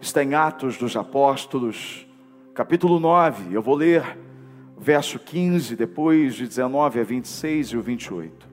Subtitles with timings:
[0.00, 2.06] está em Atos dos Apóstolos,
[2.54, 3.54] capítulo 9.
[3.54, 4.18] Eu vou ler
[4.78, 8.48] verso 15, depois de 19 a 26 e o 28.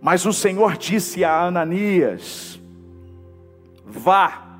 [0.00, 2.60] Mas o Senhor disse a Ananias:
[3.84, 4.58] Vá,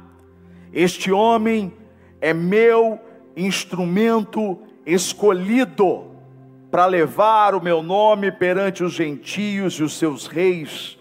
[0.73, 1.73] este homem
[2.21, 2.99] é meu
[3.37, 6.11] instrumento escolhido
[6.71, 10.99] para levar o meu nome perante os gentios e os seus reis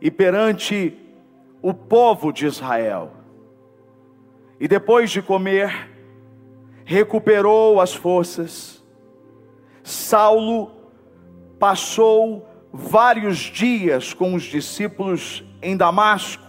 [0.00, 0.96] e perante
[1.62, 3.19] o povo de Israel.
[4.60, 5.90] E depois de comer,
[6.84, 8.84] recuperou as forças.
[9.82, 10.70] Saulo
[11.58, 16.44] passou vários dias com os discípulos em Damasco.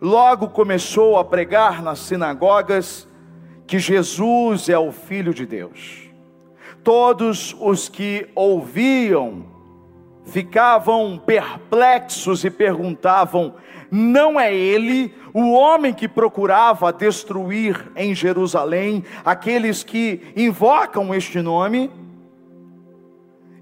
[0.00, 3.06] Logo começou a pregar nas sinagogas
[3.66, 6.08] que Jesus é o Filho de Deus.
[6.82, 9.46] Todos os que ouviam
[10.24, 13.54] ficavam perplexos e perguntavam:
[13.90, 21.90] não é ele o homem que procurava destruir em Jerusalém aqueles que invocam este nome?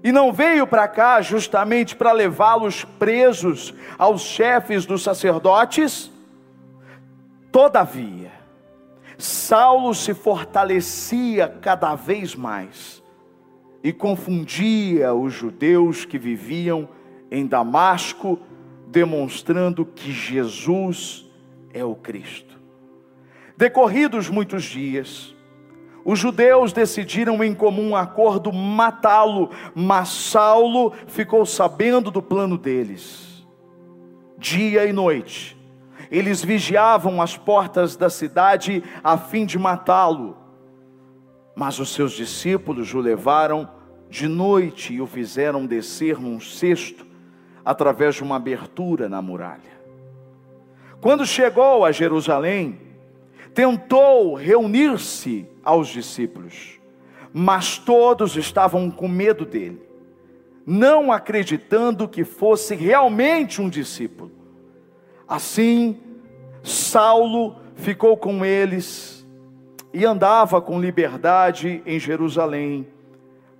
[0.03, 6.11] E não veio para cá justamente para levá-los presos aos chefes dos sacerdotes?
[7.51, 8.31] Todavia,
[9.17, 13.01] Saulo se fortalecia cada vez mais
[13.83, 16.87] e confundia os judeus que viviam
[17.31, 18.37] em Damasco,
[18.87, 21.32] demonstrando que Jesus
[21.73, 22.59] é o Cristo.
[23.57, 25.35] Decorridos muitos dias,
[26.05, 33.45] os judeus decidiram em comum acordo matá-lo, mas Saulo ficou sabendo do plano deles.
[34.37, 35.57] Dia e noite,
[36.11, 40.37] eles vigiavam as portas da cidade a fim de matá-lo.
[41.55, 43.69] Mas os seus discípulos o levaram
[44.09, 47.05] de noite e o fizeram descer num cesto
[47.63, 49.82] através de uma abertura na muralha.
[51.03, 52.79] Quando chegou a Jerusalém,
[53.53, 56.79] tentou reunir-se aos discípulos,
[57.33, 59.81] mas todos estavam com medo dele,
[60.65, 64.31] não acreditando que fosse realmente um discípulo.
[65.27, 65.99] Assim,
[66.63, 69.27] Saulo ficou com eles
[69.93, 72.87] e andava com liberdade em Jerusalém,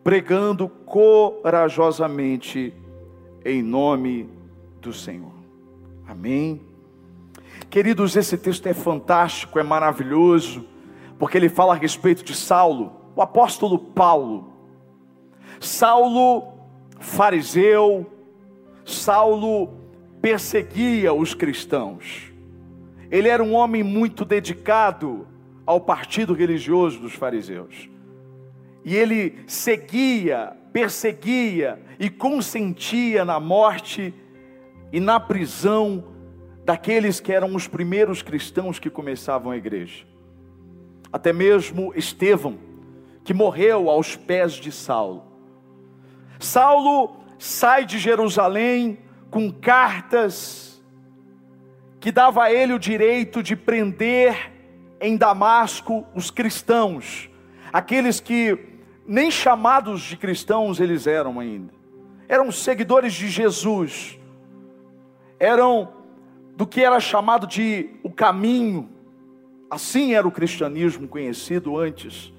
[0.01, 2.73] pregando corajosamente
[3.43, 4.29] em nome
[4.79, 5.33] do Senhor.
[6.07, 6.72] Amém.
[7.73, 10.63] Queridos, esse texto é fantástico, é maravilhoso,
[11.17, 14.53] porque ele fala a respeito de Saulo, o apóstolo Paulo.
[15.59, 16.53] Saulo,
[16.99, 18.05] fariseu,
[18.85, 19.73] Saulo
[20.21, 22.31] perseguia os cristãos.
[23.09, 25.27] Ele era um homem muito dedicado
[25.65, 27.89] ao partido religioso dos fariseus.
[28.85, 34.13] E ele seguia, perseguia e consentia na morte
[34.91, 36.12] e na prisão
[36.65, 40.05] daqueles que eram os primeiros cristãos que começavam a igreja.
[41.11, 42.57] Até mesmo Estevão,
[43.23, 45.23] que morreu aos pés de Saulo.
[46.39, 50.81] Saulo sai de Jerusalém com cartas
[51.99, 54.51] que dava a ele o direito de prender
[54.99, 57.29] em Damasco os cristãos,
[57.71, 58.57] aqueles que
[59.05, 61.73] nem chamados de cristãos eles eram ainda,
[62.27, 64.17] eram seguidores de Jesus,
[65.39, 66.02] eram
[66.55, 68.89] do que era chamado de o caminho,
[69.69, 72.31] assim era o cristianismo conhecido antes.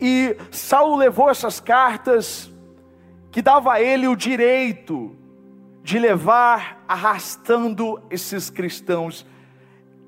[0.00, 2.52] E Saulo levou essas cartas
[3.30, 5.14] que dava a ele o direito
[5.82, 9.26] de levar arrastando esses cristãos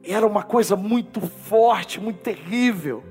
[0.04, 3.04] era uma coisa muito forte, muito terrível.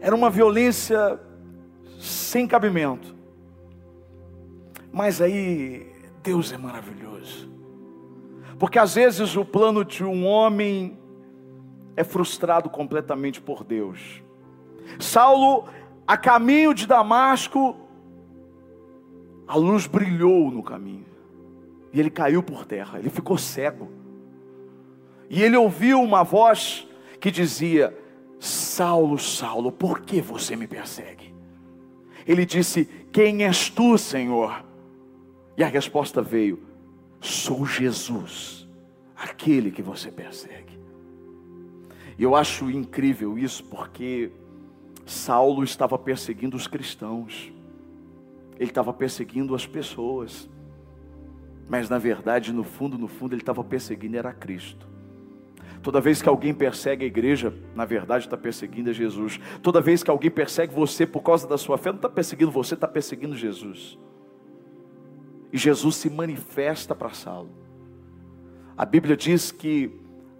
[0.00, 1.18] Era uma violência
[1.98, 3.14] sem cabimento.
[4.92, 5.92] Mas aí,
[6.22, 7.55] Deus é maravilhoso.
[8.58, 10.98] Porque às vezes o plano de um homem
[11.96, 14.22] é frustrado completamente por Deus.
[14.98, 15.64] Saulo,
[16.06, 17.76] a caminho de Damasco,
[19.46, 21.06] a luz brilhou no caminho.
[21.92, 23.88] E ele caiu por terra, ele ficou cego.
[25.28, 26.86] E ele ouviu uma voz
[27.20, 27.96] que dizia:
[28.38, 31.34] Saulo, Saulo, por que você me persegue?
[32.26, 34.64] Ele disse: Quem és tu, Senhor?
[35.56, 36.65] E a resposta veio:
[37.26, 38.68] Sou Jesus,
[39.16, 40.78] aquele que você persegue.
[42.16, 44.30] E eu acho incrível isso porque
[45.04, 47.52] Saulo estava perseguindo os cristãos,
[48.60, 50.48] ele estava perseguindo as pessoas,
[51.68, 54.86] mas na verdade, no fundo, no fundo, ele estava perseguindo era Cristo.
[55.82, 59.40] Toda vez que alguém persegue a igreja, na verdade está perseguindo a Jesus.
[59.60, 62.74] Toda vez que alguém persegue você por causa da sua fé, não está perseguindo você,
[62.74, 63.98] está perseguindo Jesus.
[65.52, 67.50] E Jesus se manifesta para Saulo.
[68.76, 69.90] A Bíblia diz que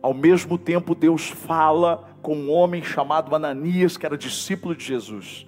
[0.03, 5.47] ao mesmo tempo Deus fala com um homem chamado Ananias, que era discípulo de Jesus,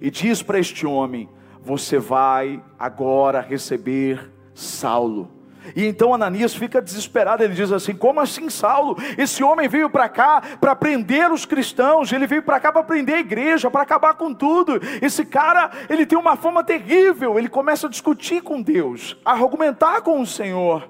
[0.00, 1.28] e diz para este homem:
[1.62, 5.30] Você vai agora receber Saulo.
[5.74, 8.96] E então Ananias fica desesperado, ele diz assim: Como assim, Saulo?
[9.16, 13.16] Esse homem veio para cá para prender os cristãos, ele veio para cá para prender
[13.16, 14.80] a igreja, para acabar com tudo.
[15.00, 17.38] Esse cara, ele tem uma fama terrível.
[17.38, 20.88] Ele começa a discutir com Deus, a argumentar com o Senhor.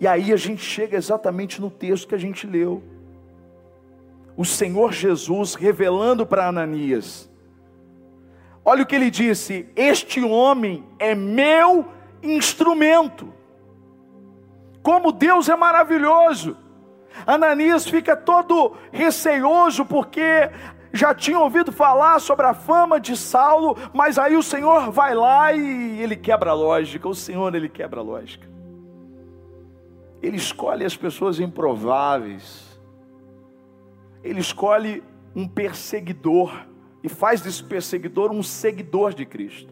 [0.00, 2.82] E aí a gente chega exatamente no texto que a gente leu.
[4.36, 7.30] O Senhor Jesus revelando para Ananias:
[8.64, 11.86] Olha o que ele disse: Este homem é meu
[12.22, 13.32] instrumento.
[14.82, 16.56] Como Deus é maravilhoso.
[17.26, 20.50] Ananias fica todo receioso porque
[20.92, 25.52] já tinha ouvido falar sobre a fama de Saulo, mas aí o Senhor vai lá
[25.52, 27.08] e ele quebra a lógica.
[27.08, 28.46] O Senhor ele quebra a lógica.
[30.22, 32.80] Ele escolhe as pessoas improváveis.
[34.22, 35.02] Ele escolhe
[35.34, 36.66] um perseguidor
[37.02, 39.71] e faz desse perseguidor um seguidor de Cristo.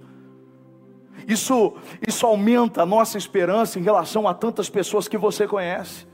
[1.27, 1.75] Isso,
[2.07, 6.07] isso aumenta a nossa esperança em relação a tantas pessoas que você conhece,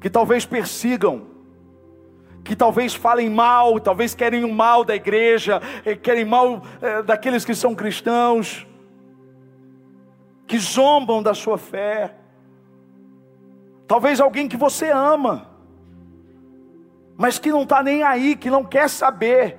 [0.00, 1.26] que talvez persigam,
[2.42, 7.44] que talvez falem mal, talvez querem o mal da igreja, eh, querem mal é, daqueles
[7.44, 8.66] que são cristãos,
[10.46, 12.16] que zombam da sua fé.
[13.86, 15.50] Talvez alguém que você ama,
[17.16, 19.58] mas que não está nem aí, que não quer saber.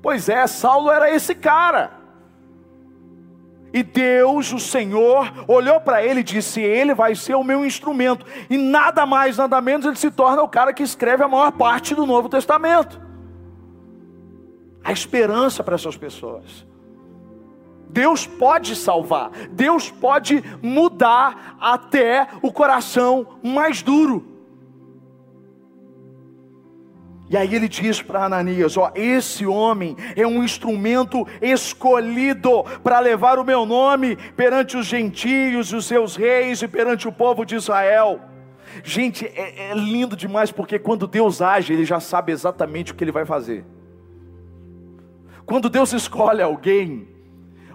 [0.00, 2.01] Pois é, Saulo era esse cara.
[3.72, 8.26] E Deus, o Senhor, olhou para ele e disse: Ele vai ser o meu instrumento.
[8.50, 11.94] E nada mais, nada menos, ele se torna o cara que escreve a maior parte
[11.94, 13.00] do Novo Testamento.
[14.84, 16.66] A esperança para essas pessoas.
[17.88, 24.31] Deus pode salvar, Deus pode mudar até o coração mais duro.
[27.32, 33.38] E aí ele diz para Ananias: Ó, esse homem é um instrumento escolhido para levar
[33.38, 38.20] o meu nome perante os gentios, os seus reis e perante o povo de Israel.
[38.84, 43.02] Gente, é, é lindo demais porque quando Deus age, Ele já sabe exatamente o que
[43.02, 43.64] Ele vai fazer.
[45.46, 47.08] Quando Deus escolhe alguém,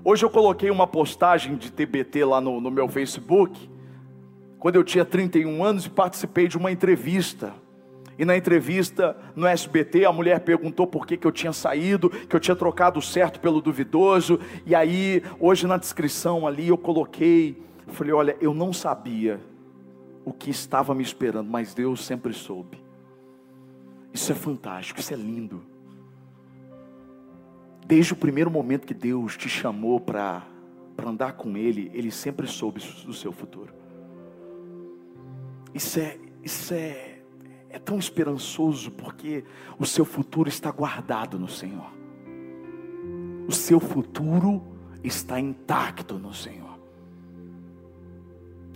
[0.03, 3.68] hoje eu coloquei uma postagem de TBT lá no, no meu Facebook,
[4.60, 7.56] quando eu tinha 31 anos e participei de uma entrevista
[8.17, 12.35] e na entrevista no SBT, a mulher perguntou por que, que eu tinha saído, que
[12.35, 14.39] eu tinha trocado o certo pelo duvidoso.
[14.65, 19.39] E aí, hoje na descrição ali, eu coloquei, falei: olha, eu não sabia
[20.25, 22.83] o que estava me esperando, mas Deus sempre soube.
[24.11, 25.61] Isso é fantástico, isso é lindo.
[27.85, 30.43] Desde o primeiro momento que Deus te chamou para
[31.05, 33.71] andar com Ele, Ele sempre soube do seu futuro.
[35.73, 37.16] Isso é, isso é
[37.69, 39.43] é tão esperançoso porque
[39.77, 41.91] o seu futuro está guardado no Senhor.
[43.47, 44.61] O seu futuro
[45.03, 46.77] está intacto no Senhor.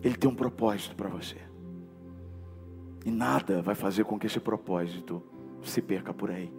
[0.04, 1.38] Ele tem um propósito para você.
[3.06, 5.22] E nada vai fazer com que esse propósito
[5.64, 6.52] se perca por aí.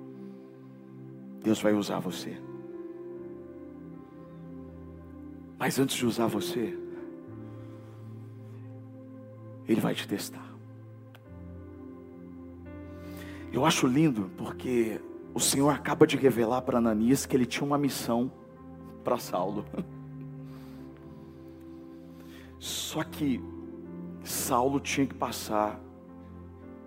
[1.42, 2.40] Deus vai usar você.
[5.58, 6.76] Mas antes de usar você,
[9.68, 10.51] Ele vai te testar.
[13.52, 14.98] Eu acho lindo porque
[15.34, 18.32] o Senhor acaba de revelar para Ananias que ele tinha uma missão
[19.04, 19.66] para Saulo.
[22.58, 23.42] Só que
[24.24, 25.78] Saulo tinha que passar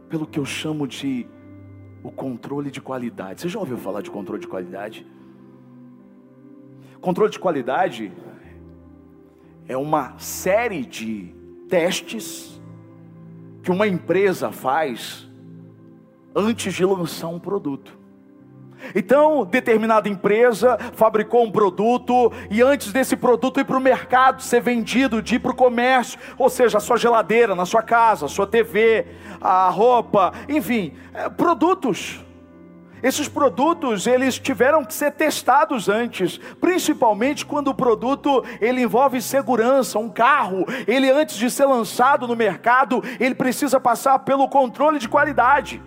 [0.10, 1.28] pelo que eu chamo de
[2.02, 3.42] o controle de qualidade.
[3.42, 5.06] Você já ouviu falar de controle de qualidade?
[7.00, 8.12] Controle de qualidade
[9.68, 11.32] é uma série de
[11.68, 12.60] testes
[13.62, 15.25] que uma empresa faz
[16.36, 18.06] antes de lançar um produto.
[18.94, 24.62] Então, determinada empresa fabricou um produto e antes desse produto ir para o mercado, ser
[24.62, 28.30] vendido, de ir para o comércio, ou seja, a sua geladeira na sua casa, a
[28.30, 29.08] sua TV,
[29.42, 32.20] a roupa, enfim, é, produtos.
[33.02, 40.00] Esses produtos, eles tiveram que ser testados antes, principalmente quando o produto ele envolve segurança,
[40.00, 45.08] um carro, ele antes de ser lançado no mercado, ele precisa passar pelo controle de
[45.08, 45.82] qualidade.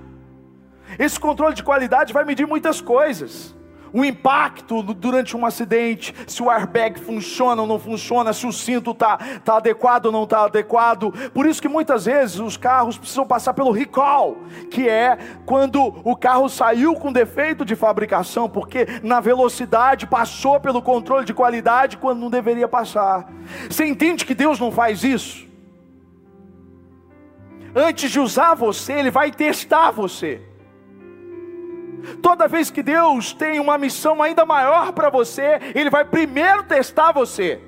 [0.99, 3.57] Esse controle de qualidade vai medir muitas coisas.
[3.92, 8.90] O impacto durante um acidente, se o airbag funciona ou não funciona, se o cinto
[8.90, 11.12] está tá adequado ou não está adequado.
[11.33, 14.37] Por isso que muitas vezes os carros precisam passar pelo recall,
[14.71, 15.16] que é
[15.47, 21.33] quando o carro saiu com defeito de fabricação, porque na velocidade passou pelo controle de
[21.33, 23.26] qualidade quando não deveria passar.
[23.71, 25.49] Você entende que Deus não faz isso?
[27.75, 30.47] antes de usar você, ele vai testar você.
[32.22, 37.12] Toda vez que Deus tem uma missão ainda maior para você, Ele vai primeiro testar
[37.12, 37.60] você.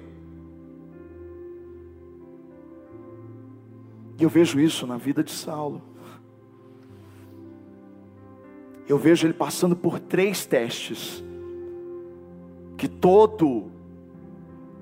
[4.20, 5.80] E eu vejo isso na vida de Saulo.
[8.87, 11.25] Eu vejo ele passando por três testes.
[12.76, 13.70] Que todo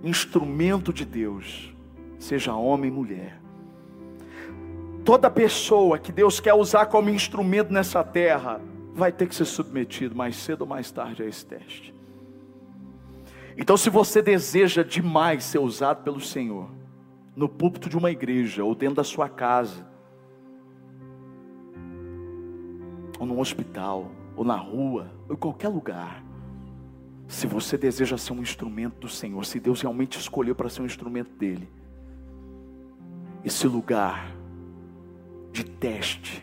[0.03, 1.73] instrumento de Deus,
[2.19, 3.41] seja homem e mulher,
[5.05, 8.61] toda pessoa que Deus quer usar como instrumento nessa terra,
[8.95, 11.95] vai ter que ser submetido mais cedo ou mais tarde a esse teste.
[13.57, 16.71] Então, se você deseja demais ser usado pelo Senhor,
[17.35, 19.87] no púlpito de uma igreja, ou dentro da sua casa,
[23.19, 26.25] ou num hospital, ou na rua, ou em qualquer lugar,
[27.27, 30.87] se você deseja ser um instrumento do Senhor, se Deus realmente escolheu para ser um
[30.87, 31.69] instrumento dele,
[33.45, 34.35] esse lugar
[35.53, 36.43] de teste,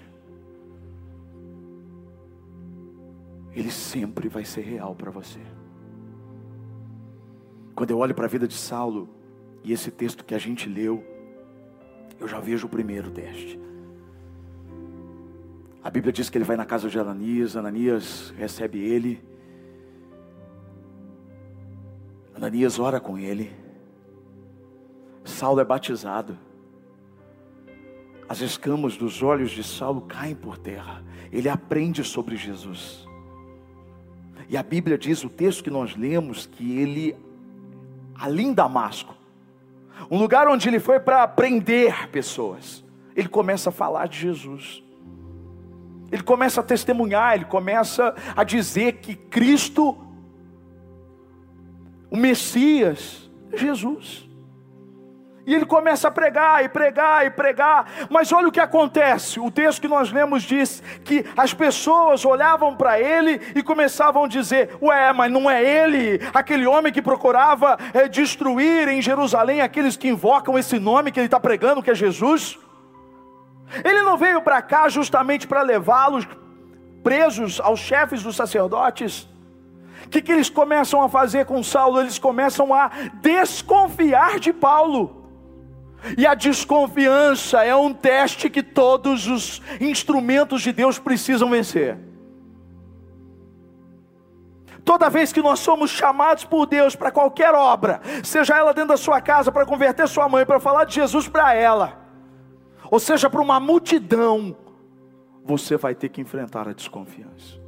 [3.55, 5.39] ele sempre vai ser real para você.
[7.74, 9.09] Quando eu olho para a vida de Saulo
[9.63, 11.03] e esse texto que a gente leu,
[12.19, 13.59] eu já vejo o primeiro teste.
[15.83, 19.24] A Bíblia diz que ele vai na casa de Ananias, Ananias recebe ele.
[22.35, 23.51] Ananias ora com ele.
[25.24, 26.38] Saulo é batizado.
[28.27, 31.03] As escamas dos olhos de Saulo caem por terra.
[31.31, 33.07] Ele aprende sobre Jesus.
[34.48, 37.16] E a Bíblia diz, o texto que nós lemos, que ele,
[38.16, 39.16] ali em Damasco,
[40.10, 42.84] um lugar onde ele foi para prender pessoas,
[43.16, 44.84] ele começa a falar de Jesus.
[46.12, 49.98] Ele começa a testemunhar, ele começa a dizer que Cristo,
[52.12, 54.25] o Messias, é Jesus.
[55.46, 59.40] E ele começa a pregar e pregar e pregar, mas olha o que acontece.
[59.40, 64.28] O texto que nós lemos diz que as pessoas olhavam para ele e começavam a
[64.28, 69.96] dizer: Ué, mas não é ele, aquele homem que procurava é, destruir em Jerusalém aqueles
[69.96, 72.58] que invocam esse nome que ele está pregando, que é Jesus?
[73.84, 76.28] Ele não veio para cá justamente para levá-los
[77.04, 79.30] presos aos chefes dos sacerdotes?
[80.06, 82.00] O que, que eles começam a fazer com Saulo?
[82.00, 82.90] Eles começam a
[83.22, 85.25] desconfiar de Paulo.
[86.17, 91.97] E a desconfiança é um teste que todos os instrumentos de Deus precisam vencer.
[94.83, 98.97] Toda vez que nós somos chamados por Deus para qualquer obra, seja ela dentro da
[98.97, 102.00] sua casa para converter sua mãe, para falar de Jesus para ela,
[102.91, 104.55] ou seja, para uma multidão,
[105.43, 107.59] você vai ter que enfrentar a desconfiança.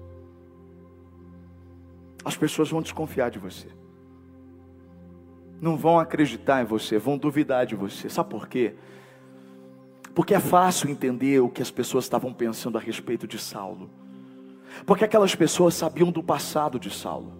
[2.23, 3.76] As pessoas vão desconfiar de você
[5.59, 8.09] não vão acreditar em você, vão duvidar de você.
[8.09, 8.75] Sabe por quê?
[10.13, 13.89] Porque é fácil entender o que as pessoas estavam pensando a respeito de Saulo.
[14.85, 17.33] Porque aquelas pessoas sabiam do passado de Saulo.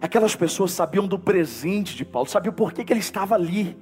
[0.00, 3.76] Aquelas pessoas sabiam do presente de Paulo, sabiam por que, ele estava ali.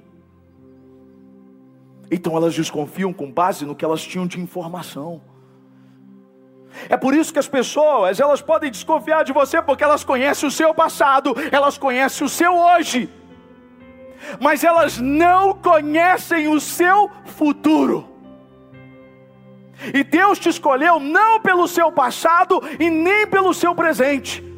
[2.09, 5.21] Então elas desconfiam com base no que elas tinham de informação.
[6.89, 10.51] É por isso que as pessoas, elas podem desconfiar de você porque elas conhecem o
[10.51, 13.09] seu passado, elas conhecem o seu hoje.
[14.39, 18.09] Mas elas não conhecem o seu futuro.
[19.93, 24.52] E Deus te escolheu não pelo seu passado e nem pelo seu presente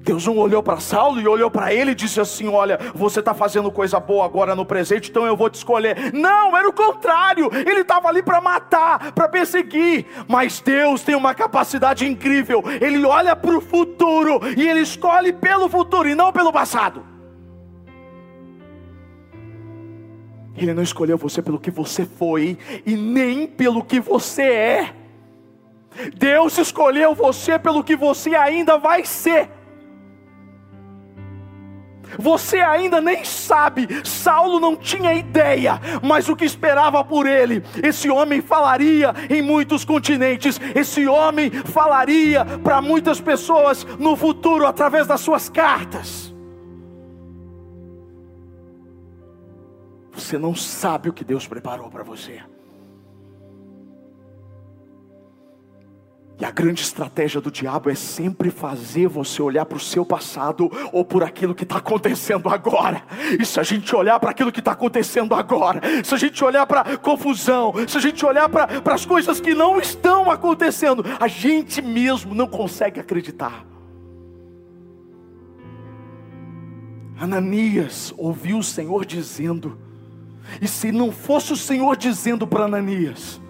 [0.00, 3.34] Deus não olhou para Saulo e olhou para ele e disse assim: Olha, você está
[3.34, 6.12] fazendo coisa boa agora no presente, então eu vou te escolher.
[6.14, 7.50] Não, era o contrário.
[7.52, 10.06] Ele estava ali para matar, para perseguir.
[10.26, 12.62] Mas Deus tem uma capacidade incrível.
[12.80, 17.04] Ele olha para o futuro e ele escolhe pelo futuro e não pelo passado.
[20.56, 24.94] Ele não escolheu você pelo que você foi e nem pelo que você é.
[26.16, 29.57] Deus escolheu você pelo que você ainda vai ser.
[32.18, 38.08] Você ainda nem sabe, Saulo não tinha ideia, mas o que esperava por ele, esse
[38.08, 45.20] homem falaria em muitos continentes, esse homem falaria para muitas pessoas no futuro através das
[45.20, 46.34] suas cartas.
[50.12, 52.40] Você não sabe o que Deus preparou para você.
[56.40, 60.70] E a grande estratégia do diabo é sempre fazer você olhar para o seu passado
[60.92, 63.02] ou por aquilo que está acontecendo agora.
[63.40, 66.64] E se a gente olhar para aquilo que está acontecendo agora, se a gente olhar
[66.64, 71.82] para confusão, se a gente olhar para as coisas que não estão acontecendo, a gente
[71.82, 73.64] mesmo não consegue acreditar.
[77.20, 79.76] Ananias ouviu o Senhor dizendo
[80.62, 83.40] E se não fosse o Senhor dizendo para Ananias,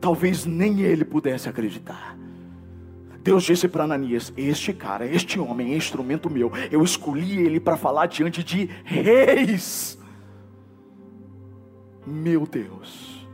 [0.00, 2.16] talvez nem ele pudesse acreditar.
[3.26, 6.52] Deus disse para Ananias: Este cara, este homem é instrumento meu.
[6.70, 9.98] Eu escolhi ele para falar diante de reis.
[12.06, 13.26] Meu Deus.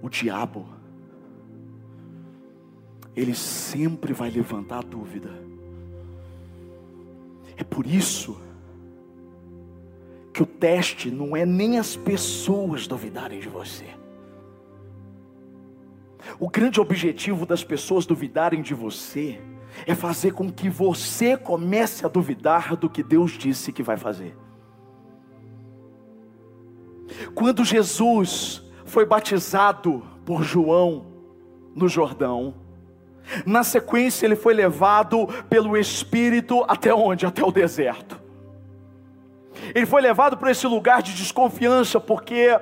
[0.00, 0.68] O diabo,
[3.16, 5.30] ele sempre vai levantar a dúvida.
[7.56, 8.40] É por isso
[10.36, 13.86] que o teste não é nem as pessoas duvidarem de você.
[16.38, 19.40] O grande objetivo das pessoas duvidarem de você
[19.86, 24.36] é fazer com que você comece a duvidar do que Deus disse que vai fazer.
[27.34, 31.06] Quando Jesus foi batizado por João
[31.74, 32.56] no Jordão,
[33.46, 37.24] na sequência ele foi levado pelo Espírito até onde?
[37.24, 38.15] Até o deserto.
[39.74, 42.58] Ele foi levado para esse lugar de desconfiança, porque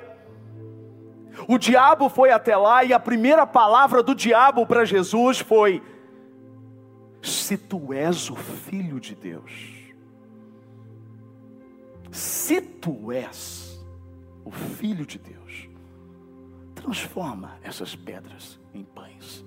[1.48, 5.82] o diabo foi até lá e a primeira palavra do diabo para Jesus foi:
[7.22, 9.52] Se tu és o filho de Deus,
[12.10, 13.84] se tu és
[14.44, 15.68] o filho de Deus,
[16.74, 19.44] transforma essas pedras em pães.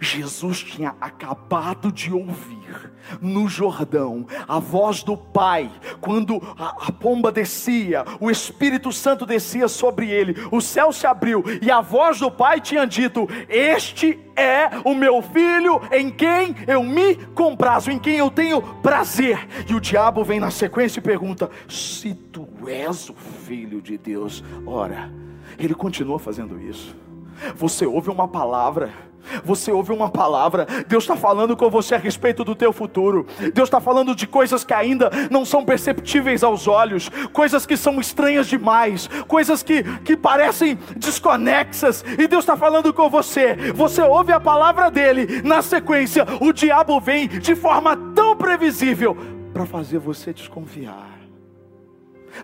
[0.00, 5.70] Jesus tinha acabado de ouvir no Jordão a voz do Pai,
[6.00, 11.42] quando a, a, pomba descia, o Espírito Santo descia sobre ele, o céu se abriu
[11.62, 16.82] e a voz do Pai tinha dito: Este é o meu filho em quem eu
[16.82, 19.46] me comprazo, em quem eu tenho prazer.
[19.68, 24.44] E o diabo vem na sequência e pergunta: Se tu és o filho de Deus,
[24.66, 25.10] ora,
[25.58, 27.07] ele continua fazendo isso.
[27.56, 29.08] Você ouve uma palavra
[29.44, 33.26] você ouve uma palavra, Deus está falando com você a respeito do teu futuro.
[33.52, 38.00] Deus está falando de coisas que ainda não são perceptíveis aos olhos, coisas que são
[38.00, 42.04] estranhas demais, coisas que, que parecem desconexas.
[42.18, 43.54] E Deus está falando com você.
[43.74, 49.16] Você ouve a palavra dele, na sequência, o diabo vem de forma tão previsível
[49.52, 51.18] para fazer você desconfiar,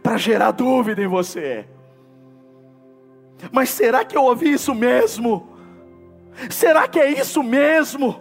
[0.02, 1.66] para gerar dúvida em você.
[3.52, 5.48] Mas será que eu ouvi isso mesmo?
[6.50, 8.20] Será que é isso mesmo?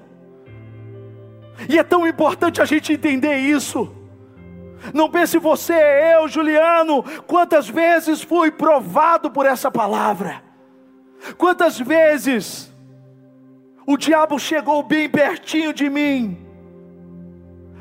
[1.69, 3.93] E é tão importante a gente entender isso.
[4.93, 5.73] Não pense você,
[6.15, 10.43] eu, Juliano, quantas vezes fui provado por essa palavra.
[11.37, 12.73] Quantas vezes
[13.85, 16.37] o diabo chegou bem pertinho de mim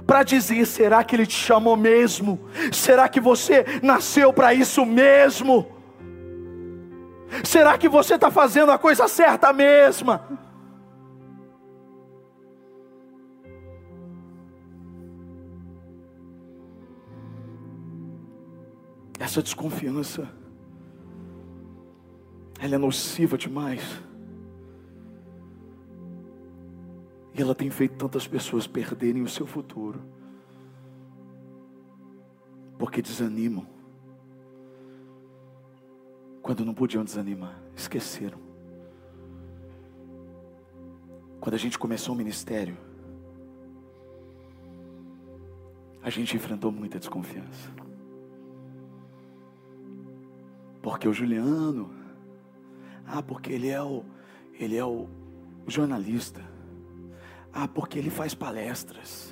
[0.06, 2.38] para dizer: será que ele te chamou mesmo?
[2.72, 5.66] Será que você nasceu para isso mesmo?
[7.44, 10.38] Será que você está fazendo a coisa certa mesma?
[19.18, 20.28] Essa desconfiança,
[22.60, 23.82] ela é nociva demais.
[27.34, 30.02] E ela tem feito tantas pessoas perderem o seu futuro,
[32.78, 33.71] porque desanimam
[36.42, 38.38] quando não podiam desanimar, esqueceram.
[41.40, 42.76] Quando a gente começou o ministério,
[46.02, 47.70] a gente enfrentou muita desconfiança.
[50.82, 51.94] Porque o Juliano,
[53.06, 54.04] ah, porque ele é o,
[54.58, 55.08] ele é o
[55.68, 56.42] jornalista.
[57.52, 59.31] Ah, porque ele faz palestras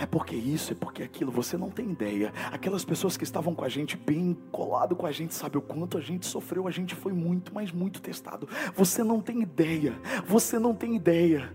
[0.00, 2.32] é porque isso, é porque aquilo, você não tem ideia.
[2.52, 5.98] Aquelas pessoas que estavam com a gente, bem colado com a gente, sabe o quanto
[5.98, 8.48] a gente sofreu, a gente foi muito, mas muito testado.
[8.74, 9.94] Você não tem ideia,
[10.26, 11.52] você não tem ideia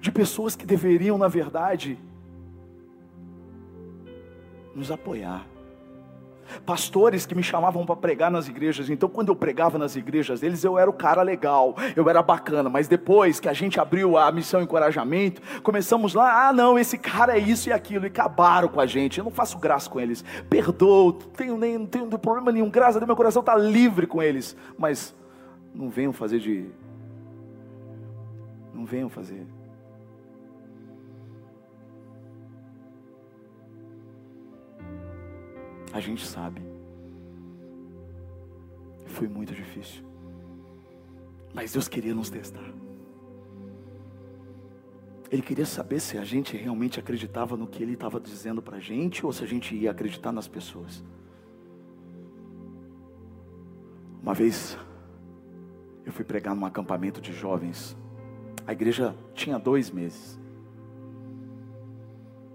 [0.00, 1.98] de pessoas que deveriam, na verdade,
[4.74, 5.46] nos apoiar
[6.64, 8.90] pastores que me chamavam para pregar nas igrejas.
[8.90, 12.68] Então, quando eu pregava nas igrejas deles, eu era o cara legal, eu era bacana.
[12.68, 17.36] Mas depois que a gente abriu a missão encorajamento, começamos lá, ah, não, esse cara
[17.36, 19.18] é isso e aquilo, e acabaram com a gente.
[19.18, 22.98] Eu não faço graça com eles, perdoo, tenho nem, não tenho problema nenhum, graças a
[23.00, 24.56] Deus, meu coração está livre com eles.
[24.78, 25.14] Mas
[25.74, 26.66] não venham fazer de.
[28.74, 29.57] Não venham fazer
[35.92, 36.62] A gente sabe.
[39.06, 40.04] Foi muito difícil.
[41.54, 42.72] Mas Deus queria nos testar.
[45.30, 48.80] Ele queria saber se a gente realmente acreditava no que Ele estava dizendo para a
[48.80, 51.04] gente ou se a gente ia acreditar nas pessoas.
[54.22, 54.78] Uma vez,
[56.04, 57.96] eu fui pregar num acampamento de jovens.
[58.66, 60.38] A igreja tinha dois meses.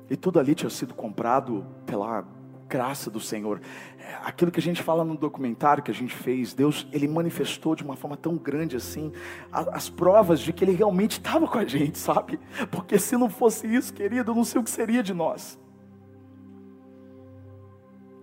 [0.10, 2.26] E tudo ali tinha sido comprado pela
[2.74, 3.62] graça do Senhor.
[4.00, 7.76] É, aquilo que a gente fala no documentário que a gente fez, Deus, ele manifestou
[7.76, 9.12] de uma forma tão grande assim,
[9.52, 12.40] as provas de que ele realmente estava com a gente, sabe?
[12.72, 15.60] Porque se não fosse isso, querido, eu não sei o que seria de nós.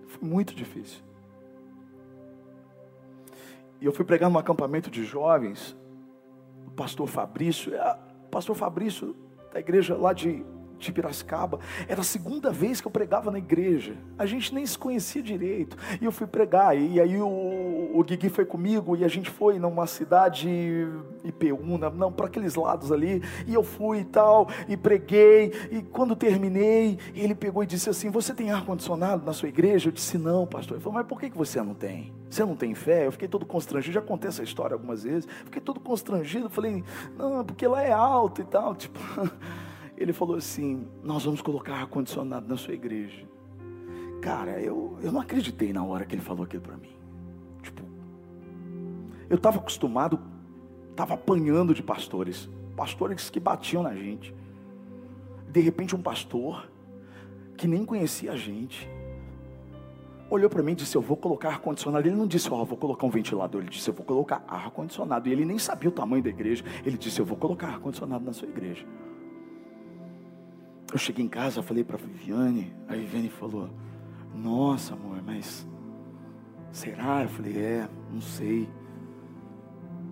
[0.07, 0.99] Foi muito difícil.
[3.79, 5.77] E eu fui pregar num acampamento de jovens,
[6.67, 9.15] o pastor Fabrício, é, o pastor Fabrício
[9.53, 10.43] da igreja lá de
[10.85, 11.59] de Piracicaba.
[11.87, 13.95] Era a segunda vez que eu pregava na igreja.
[14.17, 15.77] A gente nem se conhecia direito.
[15.99, 16.77] E eu fui pregar.
[16.77, 20.87] E aí o, o Guigui foi comigo e a gente foi numa cidade
[21.23, 23.21] Ipeúna, não, para aqueles lados ali.
[23.47, 25.51] E eu fui e tal, e preguei.
[25.71, 29.89] E quando terminei, ele pegou e disse assim: Você tem ar-condicionado na sua igreja?
[29.89, 30.77] Eu disse: Não, pastor.
[30.77, 32.13] Ele falou: Mas por que você não tem?
[32.29, 33.05] Você não tem fé?
[33.05, 33.93] Eu fiquei todo constrangido.
[33.93, 35.27] Já contei essa história algumas vezes.
[35.45, 36.49] Fiquei todo constrangido.
[36.49, 36.83] Falei:
[37.17, 38.75] Não, porque lá é alto e tal.
[38.81, 38.99] Tipo.
[40.01, 43.25] Ele falou assim: Nós vamos colocar ar-condicionado na sua igreja.
[44.21, 46.91] Cara, eu, eu não acreditei na hora que ele falou aquilo para mim.
[47.61, 47.83] Tipo,
[49.29, 50.19] eu estava acostumado,
[50.91, 54.33] estava apanhando de pastores, pastores que batiam na gente.
[55.49, 56.69] De repente, um pastor
[57.57, 58.89] que nem conhecia a gente
[60.31, 62.07] olhou para mim e disse: Eu vou colocar ar-condicionado.
[62.07, 63.61] Ele não disse: Ó, oh, vou colocar um ventilador.
[63.61, 65.27] Ele disse: Eu vou colocar ar-condicionado.
[65.27, 66.63] E ele nem sabia o tamanho da igreja.
[66.85, 68.85] Ele disse: Eu vou colocar ar-condicionado na sua igreja.
[70.91, 73.69] Eu cheguei em casa, falei para a Viviane, a Viviane falou:
[74.35, 75.65] Nossa, amor, mas
[76.71, 77.23] será?
[77.23, 78.69] Eu falei: É, não sei.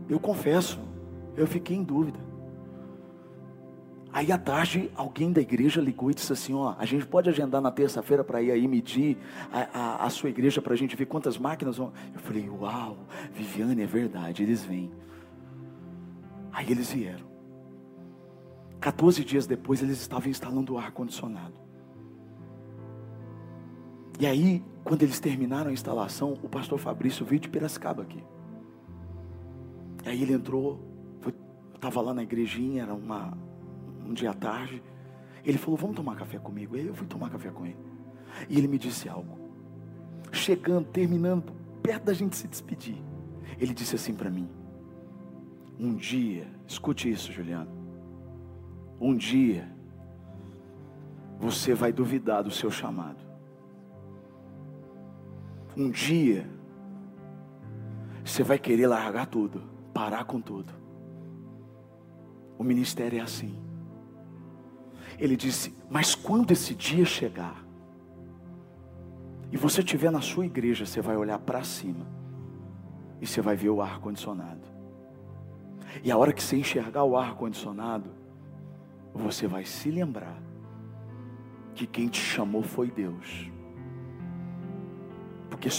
[0.07, 0.79] Eu confesso,
[1.35, 2.19] eu fiquei em dúvida.
[4.11, 7.61] Aí à tarde, alguém da igreja ligou e disse assim: Ó, a gente pode agendar
[7.61, 9.17] na terça-feira para ir aí medir
[9.51, 11.91] a, a, a sua igreja para a gente ver quantas máquinas vão.
[12.13, 12.97] Eu falei: Uau,
[13.33, 14.89] Viviane, é verdade, eles vêm.
[16.51, 17.28] Aí eles vieram.
[18.79, 21.53] 14 dias depois, eles estavam instalando o ar-condicionado.
[24.19, 28.23] E aí, quando eles terminaram a instalação, o pastor Fabrício veio de Piracicaba aqui.
[30.05, 30.79] E aí ele entrou,
[31.75, 33.37] estava lá na igrejinha, era uma,
[34.05, 34.83] um dia à tarde.
[35.43, 36.75] Ele falou: Vamos tomar café comigo.
[36.75, 37.77] E eu fui tomar café com ele.
[38.49, 39.37] E ele me disse algo.
[40.31, 42.97] Chegando, terminando, perto da gente se despedir.
[43.57, 44.49] Ele disse assim para mim:
[45.79, 47.78] Um dia, escute isso, Juliano.
[48.99, 49.67] Um dia,
[51.39, 53.23] você vai duvidar do seu chamado.
[55.75, 56.45] Um dia,
[58.23, 59.62] você vai querer largar tudo,
[59.93, 60.73] parar com tudo.
[62.57, 63.57] O ministério é assim.
[65.17, 67.65] Ele disse: Mas quando esse dia chegar,
[69.51, 72.05] e você estiver na sua igreja, você vai olhar para cima,
[73.21, 74.67] e você vai ver o ar-condicionado.
[76.03, 78.12] E a hora que você enxergar o ar-condicionado,
[79.13, 80.41] você vai se lembrar
[81.76, 83.50] que quem te chamou foi Deus.
[85.50, 85.69] Porque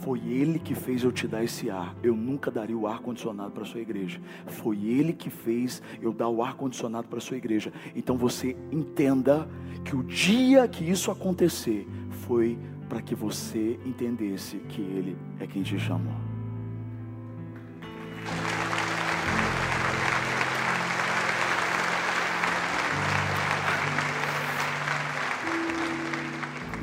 [0.00, 1.94] foi Ele que fez eu te dar esse ar.
[2.02, 4.20] Eu nunca daria o ar condicionado para sua igreja.
[4.46, 7.72] Foi Ele que fez eu dar o ar condicionado para sua igreja.
[7.94, 9.48] Então você entenda
[9.84, 11.86] que o dia que isso acontecer
[12.26, 16.27] foi para que você entendesse que Ele é quem te chamou.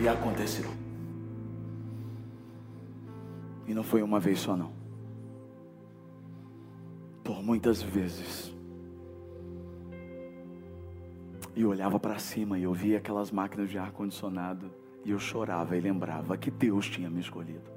[0.05, 0.69] E aconteceu.
[3.65, 4.71] E não foi uma vez só, não.
[7.23, 8.55] Por muitas vezes.
[11.55, 14.69] E olhava para cima e eu via aquelas máquinas de ar-condicionado.
[15.03, 17.74] E eu chorava e lembrava que Deus tinha me escolhido.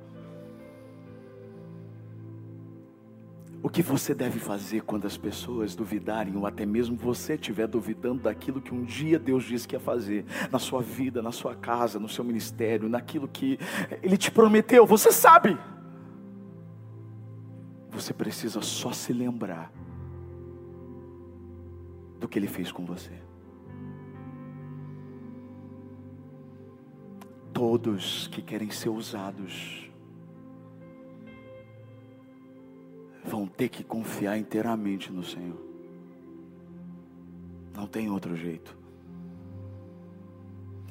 [3.61, 8.23] O que você deve fazer quando as pessoas duvidarem, ou até mesmo você estiver duvidando
[8.23, 11.99] daquilo que um dia Deus disse que ia fazer, na sua vida, na sua casa,
[11.99, 13.59] no seu ministério, naquilo que
[14.01, 15.59] Ele te prometeu, você sabe.
[17.91, 19.73] Você precisa só se lembrar
[22.21, 23.13] do que Ele fez com você.
[27.53, 29.88] Todos que querem ser usados,
[33.29, 35.59] vão ter que confiar inteiramente no Senhor.
[37.75, 38.77] Não tem outro jeito.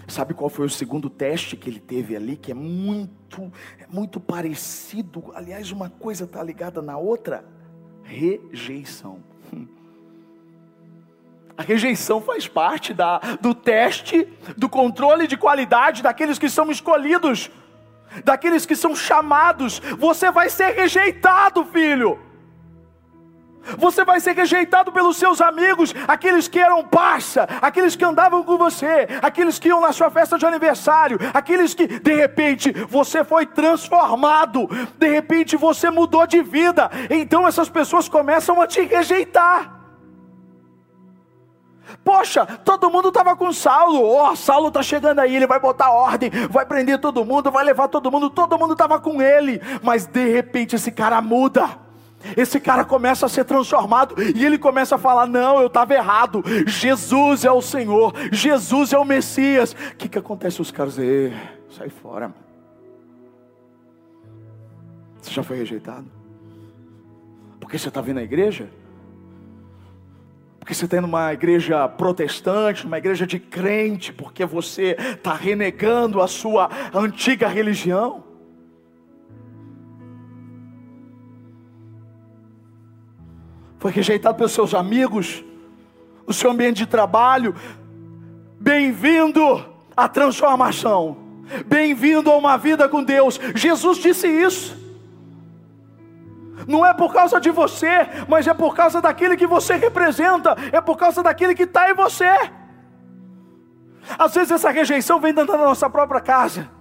[0.07, 4.21] Sabe qual foi o segundo teste que ele teve ali, que é muito, é muito
[4.21, 5.31] parecido.
[5.35, 7.43] Aliás, uma coisa está ligada na outra:
[8.03, 9.19] rejeição.
[11.57, 17.49] A rejeição faz parte da, do teste, do controle de qualidade daqueles que são escolhidos,
[18.23, 19.79] daqueles que são chamados.
[19.97, 22.26] Você vai ser rejeitado, filho.
[23.77, 28.57] Você vai ser rejeitado pelos seus amigos, aqueles que eram parça, aqueles que andavam com
[28.57, 33.45] você, aqueles que iam na sua festa de aniversário, aqueles que de repente você foi
[33.45, 36.89] transformado, de repente você mudou de vida.
[37.09, 39.77] Então essas pessoas começam a te rejeitar.
[42.03, 44.03] Poxa, todo mundo estava com Saulo.
[44.03, 47.63] Ó, oh, Saulo está chegando aí, ele vai botar ordem, vai prender todo mundo, vai
[47.63, 48.29] levar todo mundo.
[48.29, 51.86] Todo mundo estava com ele, mas de repente esse cara muda.
[52.35, 56.43] Esse cara começa a ser transformado e ele começa a falar: Não, eu estava errado.
[56.65, 59.73] Jesus é o Senhor, Jesus é o Messias.
[59.73, 60.61] O que, que acontece?
[60.61, 61.33] Os caras dizem:
[61.69, 62.33] Sai fora.
[65.21, 66.05] Você já foi rejeitado?
[67.59, 68.69] Porque você está vindo à igreja?
[70.59, 76.21] Porque você está indo numa igreja protestante, numa igreja de crente, porque você está renegando
[76.21, 78.26] a sua antiga religião?
[83.79, 85.43] Foi rejeitado pelos seus amigos,
[86.25, 87.55] o seu ambiente de trabalho.
[88.59, 89.63] Bem-vindo
[89.95, 91.17] à transformação,
[91.65, 93.39] bem-vindo a uma vida com Deus.
[93.55, 94.75] Jesus disse isso.
[96.67, 100.81] Não é por causa de você, mas é por causa daquele que você representa, é
[100.81, 102.31] por causa daquele que está em você.
[104.17, 106.76] Às vezes essa rejeição vem dentro da nossa própria casa.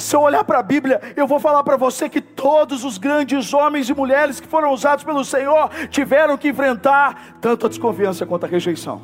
[0.00, 3.52] Se eu olhar para a Bíblia, eu vou falar para você que todos os grandes
[3.52, 8.44] homens e mulheres que foram usados pelo Senhor tiveram que enfrentar tanto a desconfiança quanto
[8.44, 9.00] a rejeição.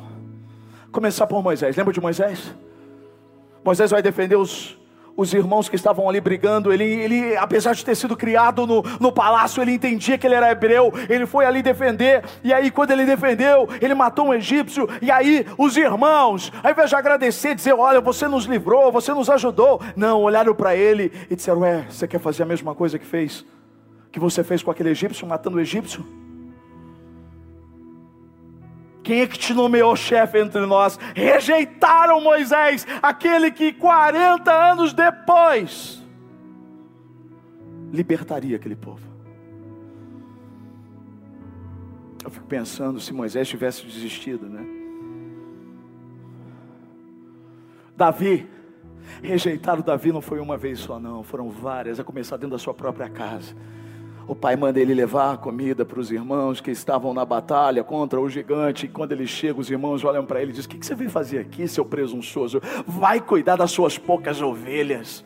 [0.91, 2.53] Começar por Moisés, lembra de Moisés?
[3.63, 4.77] Moisés vai defender os,
[5.17, 9.11] os irmãos que estavam ali brigando, ele, ele apesar de ter sido criado no, no
[9.11, 13.03] palácio, ele entendia que ele era hebreu, ele foi ali defender, e aí quando ele
[13.03, 17.99] defendeu, ele matou um egípcio, e aí os irmãos, ao invés de agradecer, dizer, olha,
[17.99, 22.19] você nos livrou, você nos ajudou, não, olharam para ele e disseram, ué, você quer
[22.19, 23.43] fazer a mesma coisa que fez,
[24.11, 26.26] que você fez com aquele egípcio, matando o egípcio?
[29.07, 30.99] Quem é que te nomeou chefe entre nós?
[31.15, 36.05] Rejeitaram Moisés, aquele que 40 anos depois
[37.89, 39.07] libertaria aquele povo.
[42.21, 44.67] Eu fico pensando se Moisés tivesse desistido, né?
[47.95, 48.45] Davi,
[49.23, 52.73] rejeitaram Davi não foi uma vez só, não, foram várias, a começar dentro da sua
[52.73, 53.55] própria casa.
[54.27, 58.29] O pai manda ele levar comida para os irmãos que estavam na batalha contra o
[58.29, 58.85] gigante.
[58.85, 61.09] E quando ele chega, os irmãos olham para ele e dizem: O que você veio
[61.09, 62.61] fazer aqui, seu presunçoso?
[62.85, 65.23] Vai cuidar das suas poucas ovelhas.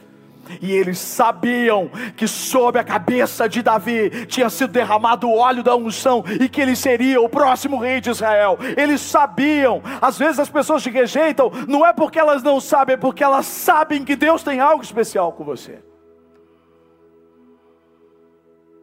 [0.62, 5.76] E eles sabiam que sobre a cabeça de Davi tinha sido derramado o óleo da
[5.76, 8.58] unção e que ele seria o próximo rei de Israel.
[8.78, 9.82] Eles sabiam.
[10.00, 13.46] Às vezes as pessoas te rejeitam, não é porque elas não sabem, é porque elas
[13.46, 15.80] sabem que Deus tem algo especial com você.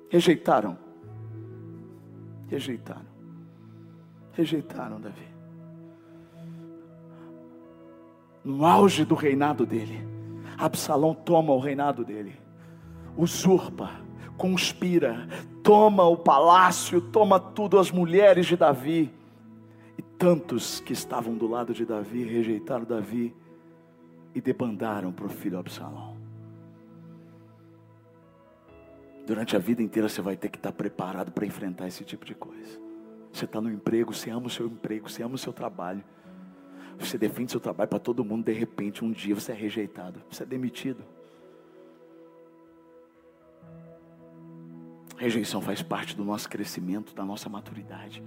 [0.09, 0.79] Rejeitaram.
[2.49, 3.07] Rejeitaram.
[4.33, 5.29] Rejeitaram Davi.
[8.45, 10.07] No auge do reinado dele,
[10.57, 12.35] Absalão toma o reinado dele,
[13.17, 13.91] usurpa,
[14.37, 15.29] conspira,
[15.63, 19.13] toma o palácio, toma tudo, as mulheres de Davi.
[19.97, 23.35] E tantos que estavam do lado de Davi rejeitaram Davi
[24.35, 26.18] e debandaram para o filho Absalão.
[29.29, 32.35] Durante a vida inteira você vai ter que estar preparado para enfrentar esse tipo de
[32.35, 32.81] coisa.
[33.31, 36.03] Você está no emprego, você ama o seu emprego, você ama o seu trabalho.
[36.99, 40.45] Você defende seu trabalho para todo mundo, de repente, um dia você é rejeitado, você
[40.45, 41.05] é demitido.
[45.19, 48.25] Rejeição faz parte do nosso crescimento, da nossa maturidade.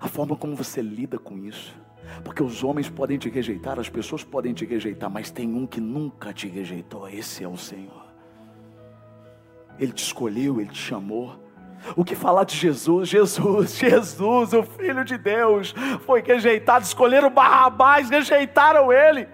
[0.00, 1.76] A forma como você lida com isso.
[2.24, 5.82] Porque os homens podem te rejeitar, as pessoas podem te rejeitar, mas tem um que
[5.82, 8.05] nunca te rejeitou, esse é o Senhor.
[9.78, 11.46] Ele te escolheu, Ele te chamou.
[11.94, 13.08] O que falar de Jesus?
[13.08, 16.84] Jesus, Jesus, o Filho de Deus, foi rejeitado.
[16.84, 19.28] Escolheram Barrabás, rejeitaram ele.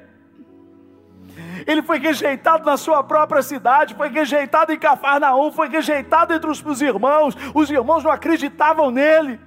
[1.66, 6.62] Ele foi rejeitado na sua própria cidade, foi rejeitado em Cafarnaum, foi rejeitado entre os,
[6.64, 7.37] os irmãos.
[7.55, 9.40] Os irmãos não acreditavam nele.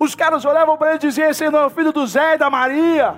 [0.00, 2.38] Os caras olhavam para ele e diziam: Esse não é o filho do Zé e
[2.38, 3.14] da Maria.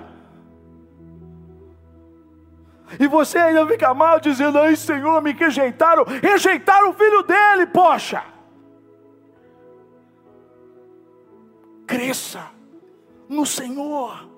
[2.97, 6.05] E você ainda fica mal dizendo: Ai, Senhor, me rejeitaram.
[6.05, 8.23] Rejeitaram o filho dele, poxa.
[11.85, 12.49] Cresça
[13.27, 14.29] no Senhor.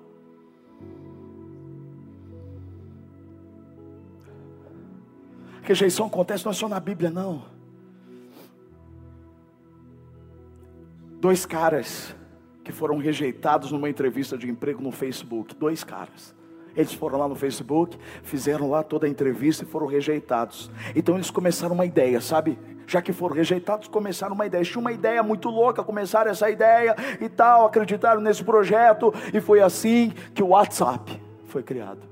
[5.62, 7.44] Rejeição acontece não é só na Bíblia, não.
[11.20, 12.16] Dois caras
[12.64, 15.54] que foram rejeitados numa entrevista de emprego no Facebook.
[15.54, 16.34] Dois caras.
[16.76, 20.70] Eles foram lá no Facebook, fizeram lá toda a entrevista e foram rejeitados.
[20.94, 22.58] Então eles começaram uma ideia, sabe?
[22.86, 24.64] já que foram rejeitados, começaram uma ideia.
[24.64, 29.60] Tinha uma ideia muito louca, começaram essa ideia e tal, acreditaram nesse projeto, e foi
[29.60, 32.02] assim que o WhatsApp foi criado.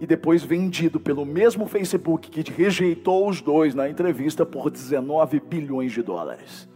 [0.00, 5.92] E depois vendido pelo mesmo Facebook que rejeitou os dois na entrevista por 19 bilhões
[5.92, 6.68] de dólares.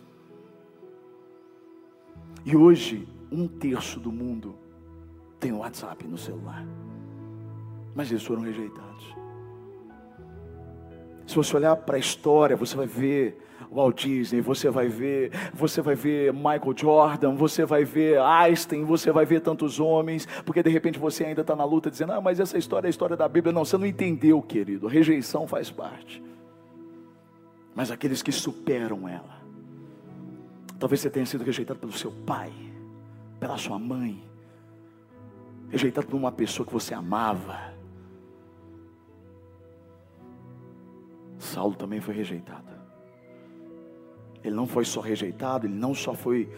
[2.45, 4.55] E hoje, um terço do mundo
[5.39, 6.65] tem o WhatsApp no celular.
[7.95, 9.15] Mas eles foram rejeitados.
[11.27, 13.39] Se você olhar para a história, você vai ver
[13.71, 19.13] Walt Disney, você vai ver, você vai ver Michael Jordan, você vai ver Einstein, você
[19.13, 22.41] vai ver tantos homens, porque de repente você ainda está na luta dizendo, ah, mas
[22.41, 23.53] essa história é a história da Bíblia.
[23.53, 24.87] Não, você não entendeu, querido.
[24.87, 26.23] Rejeição faz parte.
[27.75, 29.39] Mas aqueles que superam ela.
[30.79, 32.53] Talvez você tenha sido rejeitado pelo seu pai,
[33.39, 34.23] pela sua mãe,
[35.69, 37.75] rejeitado por uma pessoa que você amava.
[41.39, 42.69] Saulo também foi rejeitado.
[44.43, 46.51] Ele não foi só rejeitado, ele não só foi.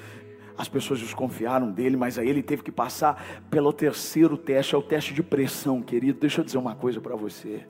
[0.57, 4.83] As pessoas desconfiaram dele, mas aí ele teve que passar pelo terceiro teste, é o
[4.83, 6.21] teste de pressão, querido.
[6.21, 7.67] Deixa eu dizer uma coisa para você.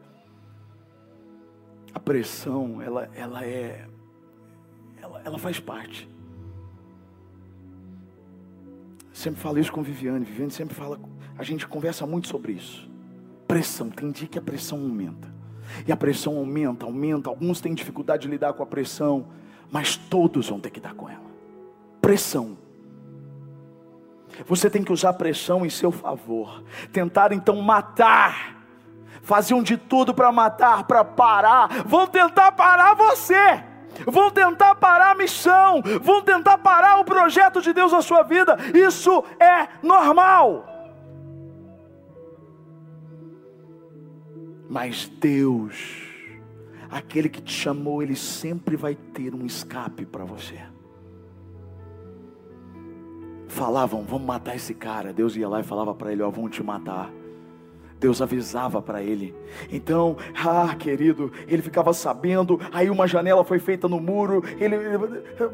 [1.94, 3.86] A pressão, ela, ela é.
[5.00, 6.08] Ela, ela faz parte.
[9.12, 10.24] Sempre falo isso com Viviane.
[10.24, 10.98] Viviane sempre fala.
[11.40, 12.86] A gente conversa muito sobre isso.
[13.48, 15.26] Pressão, tem dia que a pressão aumenta.
[15.88, 17.30] E a pressão aumenta, aumenta.
[17.30, 19.26] Alguns têm dificuldade de lidar com a pressão,
[19.70, 21.24] mas todos vão ter que dar com ela.
[21.98, 22.58] Pressão.
[24.46, 26.62] Você tem que usar a pressão em seu favor.
[26.92, 28.62] Tentar então matar.
[29.22, 31.86] Faziam de tudo para matar, para parar.
[31.86, 33.64] Vão tentar parar você.
[34.04, 35.80] Vão tentar parar a missão.
[36.02, 38.58] Vão tentar parar o projeto de Deus na sua vida.
[38.74, 40.69] Isso é normal.
[44.70, 46.06] Mas Deus,
[46.88, 50.60] aquele que te chamou, Ele sempre vai ter um escape para você.
[53.48, 55.12] Falavam, vamos matar esse cara.
[55.12, 57.10] Deus ia lá e falava para ele: Ó, vão te matar.
[58.00, 59.34] Deus avisava para ele.
[59.70, 62.58] Então, ah, querido, ele ficava sabendo.
[62.72, 64.76] Aí uma janela foi feita no muro, ele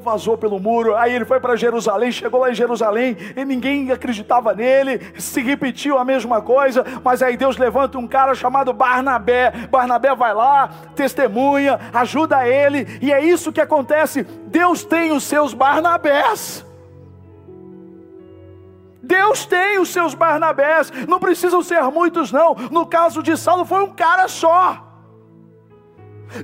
[0.01, 0.95] vazou pelo muro.
[0.95, 5.01] Aí ele foi para Jerusalém, chegou lá em Jerusalém e ninguém acreditava nele.
[5.19, 9.53] Se repetiu a mesma coisa, mas aí Deus levanta um cara chamado Barnabé.
[9.69, 14.23] Barnabé vai lá, testemunha, ajuda ele, e é isso que acontece.
[14.47, 16.66] Deus tem os seus Barnabés.
[19.07, 22.55] Deus tem os seus Barnabés, não precisam ser muitos, não.
[22.71, 24.83] No caso de Saulo, foi um cara só.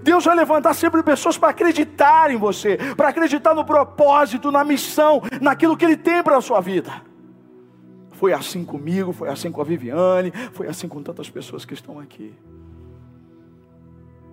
[0.03, 5.21] Deus vai levantar sempre pessoas para acreditar em você, para acreditar no propósito, na missão,
[5.41, 7.03] naquilo que Ele tem para a sua vida.
[8.13, 11.99] Foi assim comigo, foi assim com a Viviane, foi assim com tantas pessoas que estão
[11.99, 12.33] aqui.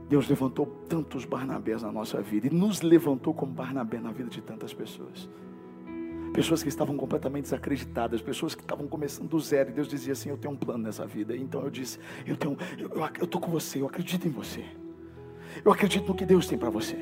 [0.08, 4.42] Deus levantou tantos Barnabés na nossa vida e nos levantou como Barnabé na vida de
[4.42, 5.28] tantas pessoas
[6.34, 10.30] pessoas que estavam completamente desacreditadas, pessoas que estavam começando do zero, e Deus dizia assim:
[10.30, 11.36] Eu tenho um plano nessa vida.
[11.36, 12.58] Então eu disse: Eu tenho,
[13.18, 14.64] eu estou com você, eu acredito em você,
[15.64, 16.98] eu acredito no que Deus tem para você.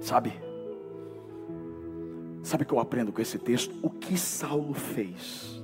[0.00, 0.32] Sabe?
[2.42, 3.74] Sabe o que eu aprendo com esse texto?
[3.82, 5.60] O que Saulo fez.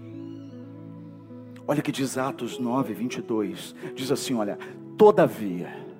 [1.66, 3.74] Olha que diz Atos 9, 22.
[3.94, 4.58] Diz assim: Olha,
[4.98, 5.91] todavia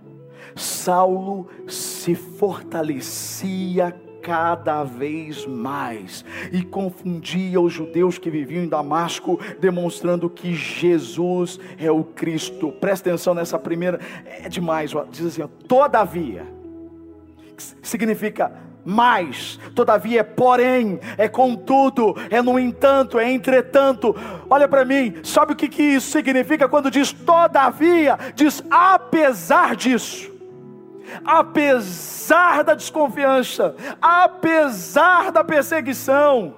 [0.55, 10.31] Saulo se fortalecia cada vez mais e confundia os judeus que viviam em Damasco, demonstrando
[10.31, 12.73] que Jesus é o Cristo.
[12.73, 14.93] Presta atenção nessa primeira, é demais.
[15.11, 16.47] Diz assim: todavia,
[17.83, 18.53] significa
[18.85, 24.15] mais, todavia é porém, é contudo, é no entanto, é entretanto.
[24.49, 28.19] Olha para mim, sabe o que, que isso significa quando diz todavia?
[28.35, 30.33] Diz apesar disso
[31.25, 36.55] apesar da desconfiança, apesar da perseguição,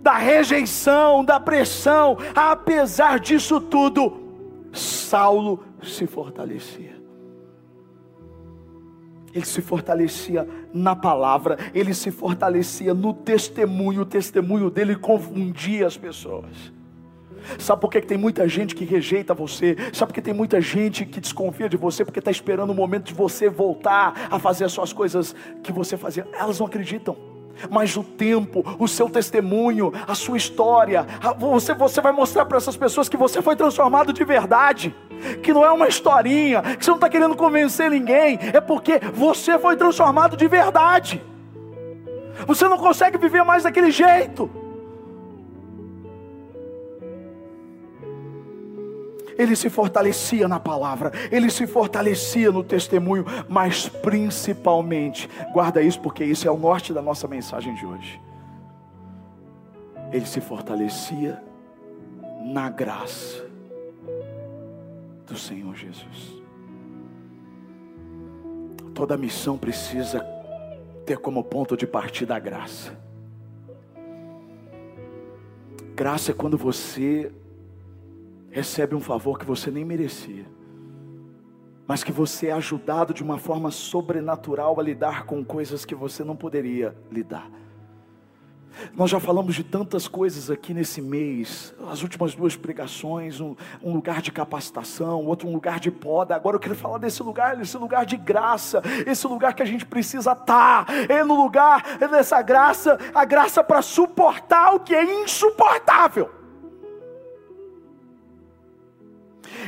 [0.00, 4.28] da rejeição, da pressão, apesar disso tudo,
[4.72, 6.96] Saulo se fortalecia.
[9.34, 15.96] Ele se fortalecia na palavra, ele se fortalecia no testemunho, o testemunho dele confundia as
[15.96, 16.72] pessoas.
[17.58, 19.76] Sabe por que tem muita gente que rejeita você?
[19.92, 22.04] Sabe por que tem muita gente que desconfia de você?
[22.04, 25.96] Porque está esperando o momento de você voltar a fazer as suas coisas que você
[25.96, 26.26] fazia.
[26.32, 27.16] Elas não acreditam.
[27.70, 31.06] Mas o tempo, o seu testemunho, a sua história,
[31.38, 34.94] você, você vai mostrar para essas pessoas que você foi transformado de verdade,
[35.42, 39.58] que não é uma historinha, que você não está querendo convencer ninguém, é porque você
[39.58, 41.20] foi transformado de verdade.
[42.46, 44.48] Você não consegue viver mais daquele jeito.
[49.38, 56.24] Ele se fortalecia na palavra, ele se fortalecia no testemunho, mas principalmente, guarda isso porque
[56.24, 58.20] isso é o norte da nossa mensagem de hoje.
[60.10, 61.40] Ele se fortalecia
[62.44, 63.46] na graça
[65.24, 66.42] do Senhor Jesus.
[68.92, 70.26] Toda missão precisa
[71.06, 72.98] ter como ponto de partida a graça.
[75.94, 77.30] Graça é quando você
[78.50, 80.46] recebe um favor que você nem merecia,
[81.86, 86.24] mas que você é ajudado de uma forma sobrenatural a lidar com coisas que você
[86.24, 87.50] não poderia lidar.
[88.94, 93.92] Nós já falamos de tantas coisas aqui nesse mês, as últimas duas pregações, um, um,
[93.92, 96.36] lugar de capacitação, outro um lugar de poda.
[96.36, 99.84] Agora eu quero falar desse lugar, desse lugar de graça, esse lugar que a gente
[99.84, 106.37] precisa estar, é no lugar dessa graça, a graça para suportar o que é insuportável.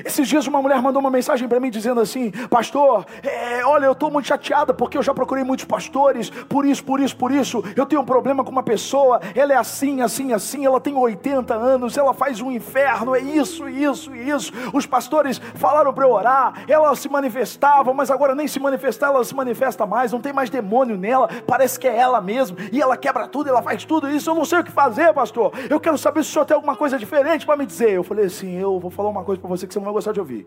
[0.04, 3.92] Esses dias uma mulher mandou uma mensagem para mim dizendo assim: Pastor, é, olha, eu
[3.92, 7.62] estou muito chateada porque eu já procurei muitos pastores, por isso, por isso, por isso.
[7.76, 11.54] Eu tenho um problema com uma pessoa, ela é assim, assim, assim, ela tem 80
[11.54, 14.52] anos, ela faz um inferno, é isso, isso, isso.
[14.72, 19.24] Os pastores falaram para eu orar, ela se manifestava, mas agora nem se manifestar, ela
[19.24, 22.96] se manifesta mais, não tem mais demônio nela, parece que é ela mesmo, e ela
[22.96, 24.30] quebra tudo, ela faz tudo isso.
[24.30, 25.52] Eu não sei o que fazer, pastor.
[25.68, 27.90] Eu quero saber se o senhor tem alguma coisa diferente para me dizer.
[27.90, 30.12] Eu falei assim: Eu vou falar uma coisa para você que você não vai gostar
[30.12, 30.46] de ouvir.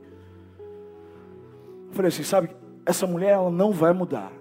[1.87, 2.49] Eu falei assim: sabe,
[2.85, 4.31] essa mulher ela não vai mudar.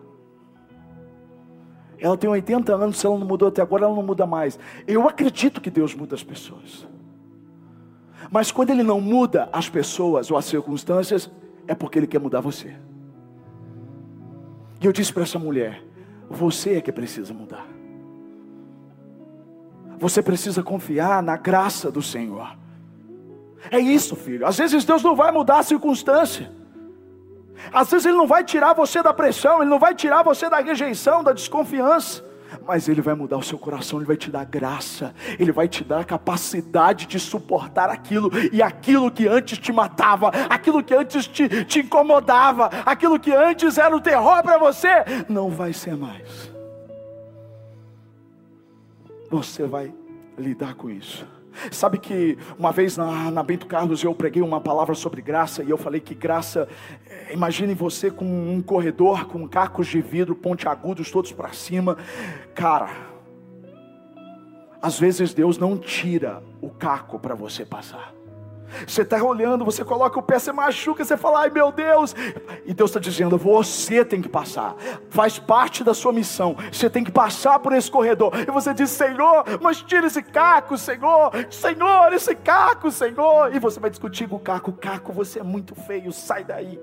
[1.99, 4.59] Ela tem 80 anos, se ela não mudou até agora, ela não muda mais.
[4.89, 6.87] Eu acredito que Deus muda as pessoas.
[8.31, 11.31] Mas quando Ele não muda as pessoas ou as circunstâncias,
[11.67, 12.75] é porque Ele quer mudar você.
[14.81, 15.85] E eu disse para essa mulher:
[16.29, 17.67] você é que precisa mudar.
[19.99, 22.62] Você precisa confiar na graça do Senhor.
[23.71, 24.47] É isso, filho.
[24.47, 26.51] Às vezes Deus não vai mudar a circunstância.
[27.73, 30.59] Às vezes Ele não vai tirar você da pressão, Ele não vai tirar você da
[30.59, 32.25] rejeição, da desconfiança.
[32.67, 35.85] Mas Ele vai mudar o seu coração, Ele vai te dar graça, Ele vai te
[35.85, 41.27] dar a capacidade de suportar aquilo, e aquilo que antes te matava, aquilo que antes
[41.27, 46.51] te, te incomodava, aquilo que antes era o terror para você, não vai ser mais.
[49.31, 49.95] Você vai
[50.37, 51.27] lidar com isso.
[51.71, 55.71] Sabe que uma vez na, na, Bento Carlos eu preguei uma palavra sobre graça e
[55.71, 56.69] eu falei que graça,
[57.09, 61.97] é, imagine você com um corredor com cacos de vidro pontiagudos todos para cima.
[62.55, 62.91] Cara,
[64.81, 68.22] às vezes Deus não tira o caco para você passar.
[68.87, 72.15] Você está olhando, você coloca o pé, você machuca, você fala, ai meu Deus.
[72.65, 74.75] E Deus está dizendo, você tem que passar.
[75.09, 76.57] Faz parte da sua missão.
[76.71, 78.33] Você tem que passar por esse corredor.
[78.37, 81.31] E você diz, Senhor, mas tira esse caco, Senhor.
[81.51, 83.55] Senhor, esse caco, Senhor.
[83.55, 86.81] E você vai discutir com o caco, caco, você é muito feio, sai daí.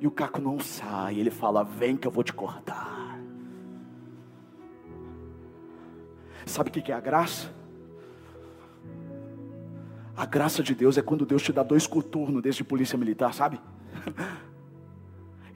[0.00, 3.20] E o caco não sai, ele fala, vem que eu vou te cortar.
[6.44, 7.61] Sabe o que é a graça?
[10.16, 13.60] A graça de Deus é quando Deus te dá dois coturnos desde polícia militar, sabe?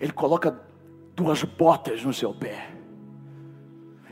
[0.01, 0.61] Ele coloca
[1.15, 2.71] duas botas no seu pé.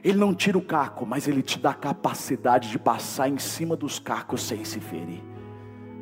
[0.02, 3.74] Ele não tira o caco, mas ele te dá a capacidade de passar em cima
[3.74, 5.22] dos cacos sem se ferir.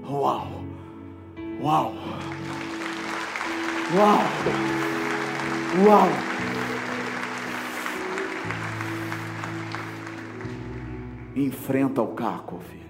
[0.04, 0.48] Uau!
[1.60, 1.92] Uau!
[3.94, 4.18] Uau!
[5.86, 6.08] Uau!
[11.36, 12.81] Enfrenta o caco, filho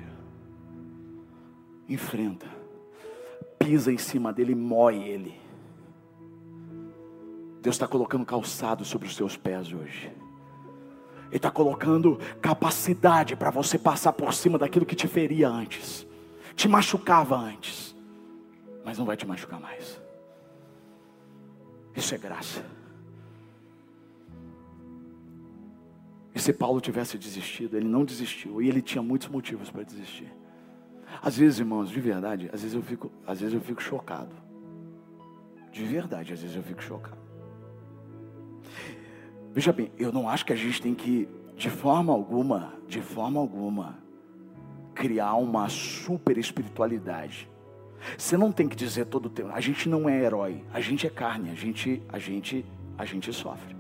[1.89, 2.47] enfrenta,
[3.59, 5.41] pisa em cima dele e moe ele.
[7.61, 10.12] Deus está colocando calçado sobre os seus pés hoje.
[11.28, 16.07] Ele está colocando capacidade para você passar por cima daquilo que te feria antes,
[16.55, 17.97] te machucava antes,
[18.85, 20.01] mas não vai te machucar mais.
[21.95, 22.64] Isso é graça.
[26.35, 30.33] E se Paulo tivesse desistido, ele não desistiu, e ele tinha muitos motivos para desistir.
[31.20, 34.34] Às vezes, irmãos, de verdade, às vezes eu fico, às vezes eu fico chocado.
[35.70, 37.18] De verdade, às vezes eu fico chocado.
[39.52, 43.38] Veja bem, eu não acho que a gente tem que, de forma alguma, de forma
[43.38, 43.98] alguma,
[44.94, 47.48] criar uma super espiritualidade.
[48.16, 51.06] Você não tem que dizer todo o tempo, a gente não é herói, a gente
[51.06, 52.64] é carne, a gente, a gente,
[52.96, 53.76] a gente sofre.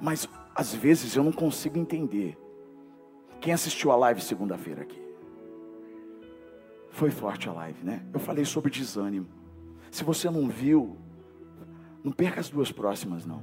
[0.00, 2.36] Mas às vezes eu não consigo entender.
[3.40, 5.07] Quem assistiu a live segunda-feira aqui?
[6.98, 8.02] Foi forte a live, né?
[8.12, 9.28] Eu falei sobre desânimo.
[9.88, 10.96] Se você não viu,
[12.02, 13.40] não perca as duas próximas, não.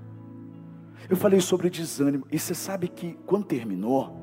[1.09, 2.27] Eu falei sobre desânimo.
[2.29, 4.13] E você sabe que quando terminou,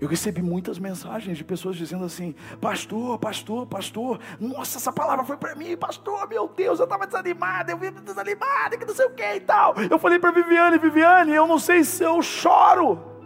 [0.00, 5.36] Eu recebi muitas mensagens de pessoas dizendo assim: Pastor, pastor, pastor, nossa, essa palavra foi
[5.36, 9.10] para mim, pastor, meu Deus, eu estava desanimado, eu vivo desanimado, que não sei o
[9.10, 9.74] que e tal.
[9.90, 13.17] Eu falei para Viviane: Viviane, eu não sei se eu choro.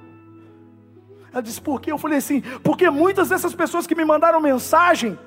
[1.33, 1.93] Ela disse: Por quê?
[1.93, 5.19] Eu falei assim: Porque muitas dessas pessoas que me mandaram mensagem,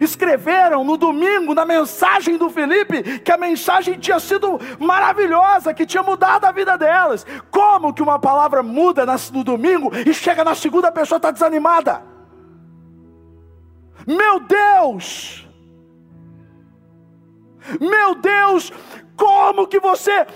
[0.00, 6.02] escreveram no domingo, na mensagem do Felipe, que a mensagem tinha sido maravilhosa, que tinha
[6.02, 7.26] mudado a vida delas.
[7.50, 12.02] Como que uma palavra muda no domingo e chega na segunda a pessoa está desanimada?
[14.06, 15.46] Meu Deus!
[17.80, 18.72] Meu Deus,
[19.16, 20.26] como que você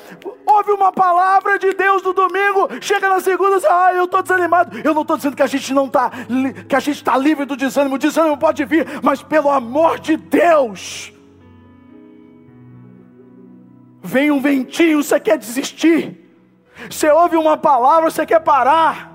[0.45, 4.23] ouve uma palavra de Deus no domingo, chega na segunda e diz, ah, eu estou
[4.23, 4.79] desanimado.
[4.85, 6.11] Eu não estou dizendo que a gente não está,
[6.69, 10.17] que a gente está livre do desânimo, o desânimo pode vir, mas pelo amor de
[10.17, 11.13] Deus,
[14.03, 16.25] vem um ventinho, você quer desistir.
[16.91, 19.13] Você ouve uma palavra, você quer parar.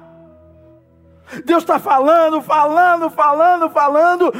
[1.45, 4.34] Deus está falando, falando, falando, falando.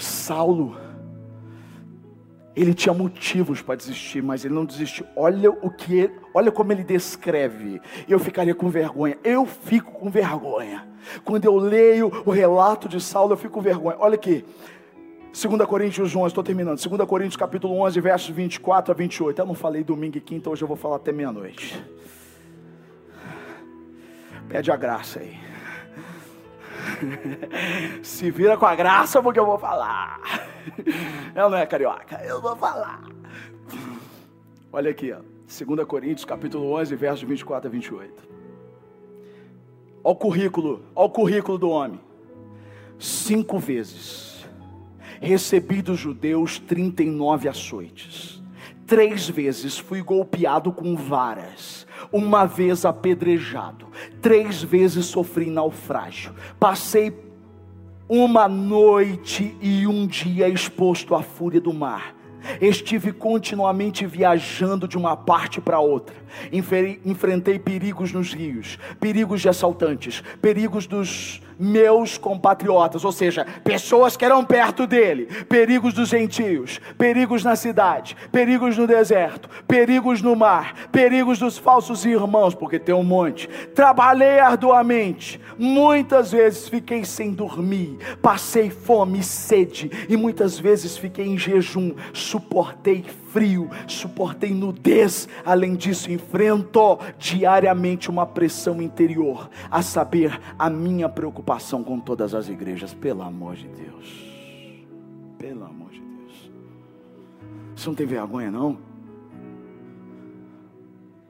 [0.00, 0.76] Saulo,
[2.54, 5.06] ele tinha motivos para desistir, mas ele não desistiu.
[5.14, 7.80] Olha o que, ele, olha como ele descreve.
[8.08, 9.16] Eu ficaria com vergonha.
[9.22, 10.86] Eu fico com vergonha.
[11.24, 13.96] Quando eu leio o relato de Saulo, eu fico com vergonha.
[13.98, 14.44] Olha aqui.
[15.32, 16.76] 2 Coríntios 11, estou terminando.
[16.76, 19.38] 2 Coríntios capítulo 11, versos 24 a 28.
[19.38, 21.80] Eu não falei domingo e quinta, hoje eu vou falar até meia-noite.
[24.48, 25.49] Pede a graça aí.
[28.02, 30.20] Se vira com a graça, porque eu vou falar.
[31.34, 33.02] Eu não é carioca, eu vou falar.
[34.72, 35.18] Olha aqui, ó.
[35.46, 38.28] 2 Coríntios, capítulo 11, versos 24 a 28.
[40.02, 42.00] Olha o currículo, olha o currículo do homem.
[42.98, 44.30] Cinco vezes
[45.20, 48.42] recebi dos judeus 39 açoites.
[48.86, 53.86] Três vezes fui golpeado com varas uma vez apedrejado,
[54.20, 57.12] três vezes sofri naufrágio, passei
[58.08, 62.16] uma noite e um dia exposto à fúria do mar.
[62.60, 66.16] Estive continuamente viajando de uma parte para outra.
[67.04, 74.24] Enfrentei perigos nos rios, perigos de assaltantes, perigos dos meus compatriotas, ou seja, pessoas que
[74.24, 80.74] eram perto dele, perigos dos gentios, perigos na cidade, perigos no deserto, perigos no mar,
[80.90, 83.46] perigos dos falsos irmãos, porque tem um monte.
[83.74, 91.26] Trabalhei arduamente, muitas vezes fiquei sem dormir, passei fome e sede, e muitas vezes fiquei
[91.26, 100.40] em jejum, suportei frio, suportei nudez, além disso, enfrento diariamente uma pressão interior, a saber,
[100.58, 104.08] a minha preocupação com todas as igrejas, pelo amor de Deus,
[105.38, 106.52] pelo amor de Deus,
[107.74, 108.78] você não tem vergonha não?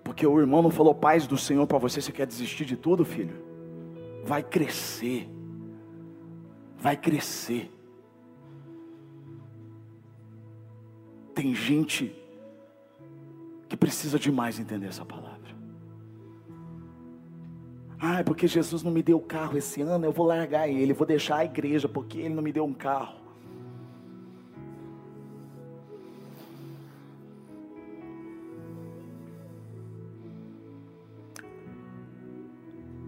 [0.02, 3.04] Porque o irmão não falou paz do Senhor para você, você quer desistir de tudo,
[3.04, 3.36] filho?
[4.24, 5.30] Vai crescer,
[6.76, 7.70] vai crescer.
[11.40, 12.14] Tem gente
[13.66, 15.56] que precisa demais entender essa palavra.
[17.98, 21.06] Ah, é porque Jesus não me deu carro esse ano, eu vou largar ele, vou
[21.06, 23.18] deixar a igreja porque ele não me deu um carro.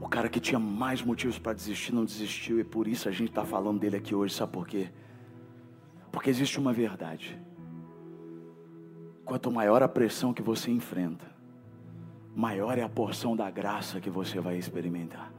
[0.01, 3.29] O cara que tinha mais motivos para desistir não desistiu e por isso a gente
[3.29, 4.89] está falando dele aqui hoje, sabe por quê?
[6.11, 7.39] Porque existe uma verdade.
[9.25, 11.27] Quanto maior a pressão que você enfrenta,
[12.35, 15.31] maior é a porção da graça que você vai experimentar.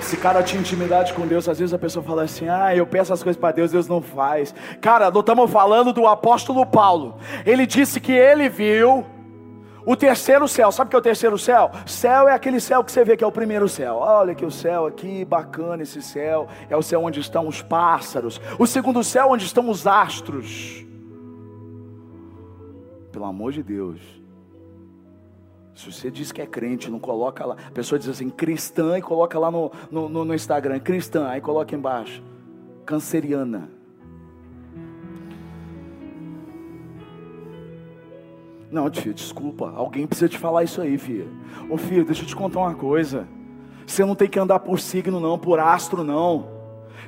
[0.00, 1.48] Esse cara tinha intimidade com Deus.
[1.48, 4.02] Às vezes a pessoa fala assim: Ah, eu peço as coisas para Deus, Deus não
[4.02, 4.54] faz.
[4.80, 7.16] Cara, nós estamos falando do apóstolo Paulo.
[7.46, 9.04] Ele disse que ele viu
[9.86, 11.70] o terceiro céu, sabe o que é o terceiro céu?
[11.84, 13.96] Céu é aquele céu que você vê que é o primeiro céu.
[13.96, 16.48] Olha que o céu aqui, bacana esse céu.
[16.70, 18.40] É o céu onde estão os pássaros.
[18.58, 20.84] O segundo céu onde estão os astros.
[23.12, 24.00] Pelo amor de Deus.
[25.74, 27.56] Se você diz que é crente, não coloca lá.
[27.66, 31.74] A pessoa diz assim, cristã, e coloca lá no, no, no Instagram, cristã, aí coloca
[31.74, 32.22] embaixo.
[32.86, 33.73] Canceriana.
[38.74, 39.72] Não, filho, desculpa.
[39.76, 41.28] Alguém precisa te falar isso aí, filho.
[41.70, 43.24] Ô filho, deixa eu te contar uma coisa.
[43.86, 46.48] Você não tem que andar por signo, não, por astro, não.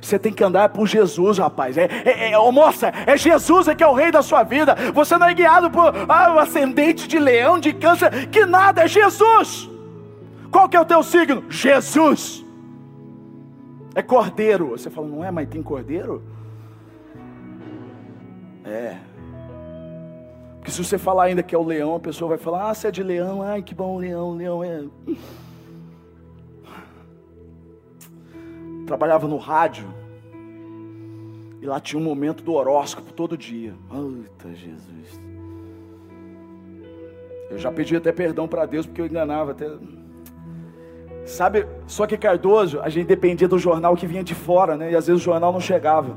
[0.01, 1.77] Você tem que andar por Jesus, rapaz.
[1.77, 4.77] É, é, é, moça, é Jesus é que é o rei da sua vida.
[4.93, 8.87] Você não é guiado por ah, o ascendente de leão, de câncer, que nada, é
[8.87, 9.69] Jesus.
[10.49, 11.43] Qual que é o teu signo?
[11.49, 12.45] Jesus.
[13.93, 14.69] É cordeiro.
[14.69, 16.23] Você fala, não é, mas tem cordeiro?
[18.63, 19.06] É.
[20.67, 22.91] Se você falar ainda que é o leão, a pessoa vai falar, ah, você é
[22.91, 24.83] de leão, ai que bom leão, leão é.
[28.85, 29.87] Trabalhava no rádio.
[31.61, 33.73] E lá tinha um momento do horóscopo todo dia.
[33.91, 35.19] Eita Jesus.
[37.49, 39.69] Eu já pedi até perdão para Deus porque eu enganava até.
[41.25, 44.91] Sabe, só que Cardoso, a gente dependia do jornal que vinha de fora, né?
[44.91, 46.15] E às vezes o jornal não chegava.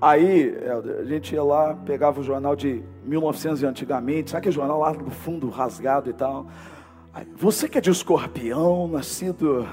[0.00, 0.54] Aí
[0.98, 5.10] a gente ia lá, pegava o jornal de 1900 antigamente, sabe aquele jornal lá do
[5.10, 6.46] fundo rasgado e tal.
[7.12, 9.66] Aí, você que é de escorpião, nascido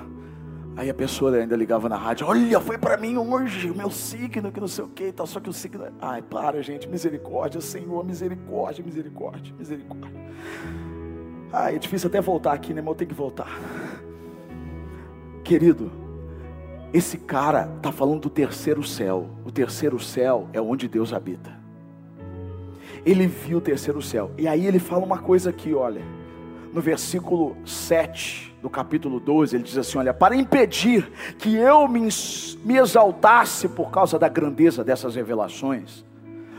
[0.78, 4.52] Aí a pessoa ainda ligava na rádio, olha, foi para mim hoje, o meu signo,
[4.52, 5.86] que não sei o que e tal, só que o signo.
[6.00, 10.12] Ai, para, gente, misericórdia, Senhor, misericórdia, misericórdia, misericórdia.
[11.52, 12.82] Ai, é difícil até voltar aqui, né?
[12.82, 13.50] Mas eu tenho que voltar.
[15.44, 15.92] Querido,
[16.94, 19.30] esse cara está falando do terceiro céu.
[19.46, 21.52] O terceiro céu é onde Deus habita.
[23.06, 24.32] Ele viu o terceiro céu.
[24.38, 26.02] E aí ele fala uma coisa aqui, olha.
[26.74, 32.08] No versículo 7 no capítulo 12, ele diz assim: Olha, para impedir que eu me,
[32.64, 36.06] me exaltasse por causa da grandeza dessas revelações,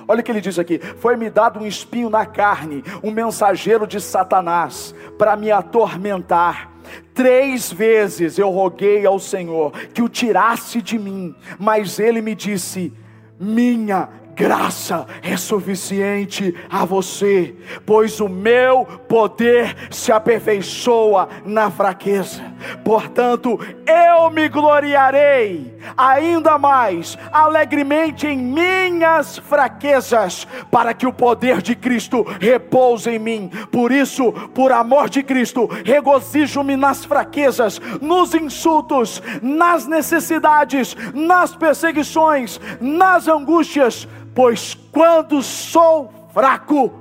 [0.08, 4.00] Olha o que ele diz aqui: Foi-me dado um espinho na carne, um mensageiro de
[4.00, 6.72] Satanás, para me atormentar.
[7.18, 12.92] Três vezes eu roguei ao Senhor que o tirasse de mim, mas ele me disse:
[13.40, 22.40] Minha graça é suficiente a você, pois o meu poder se aperfeiçoa na fraqueza.
[22.84, 31.74] Portanto, eu me gloriarei ainda mais alegremente em minhas fraquezas, para que o poder de
[31.74, 33.50] Cristo repouse em mim.
[33.70, 42.60] Por isso, por amor de Cristo, regozijo-me nas fraquezas, nos insultos, nas necessidades, nas perseguições,
[42.80, 44.06] nas angústias
[44.38, 46.92] pois quando sou fraco,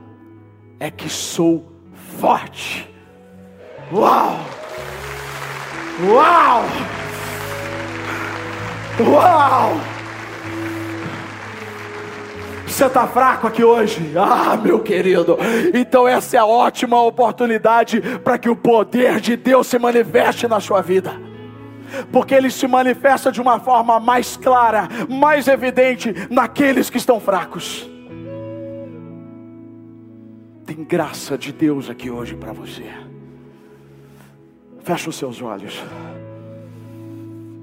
[0.79, 1.71] é que sou
[2.19, 2.89] forte.
[3.93, 4.39] Uau!
[6.03, 6.63] Uau!
[8.99, 9.77] Uau!
[12.67, 14.13] Você está fraco aqui hoje?
[14.15, 15.37] Ah, meu querido.
[15.73, 20.59] Então, essa é a ótima oportunidade para que o poder de Deus se manifeste na
[20.59, 21.27] sua vida
[22.11, 27.89] porque ele se manifesta de uma forma mais clara, mais evidente naqueles que estão fracos.
[30.65, 33.06] Tem graça de Deus aqui hoje para você.
[34.87, 35.83] Fecha os seus olhos.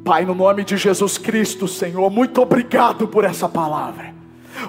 [0.04, 4.12] Pai, no nome de Jesus Cristo, Senhor, muito obrigado por essa palavra.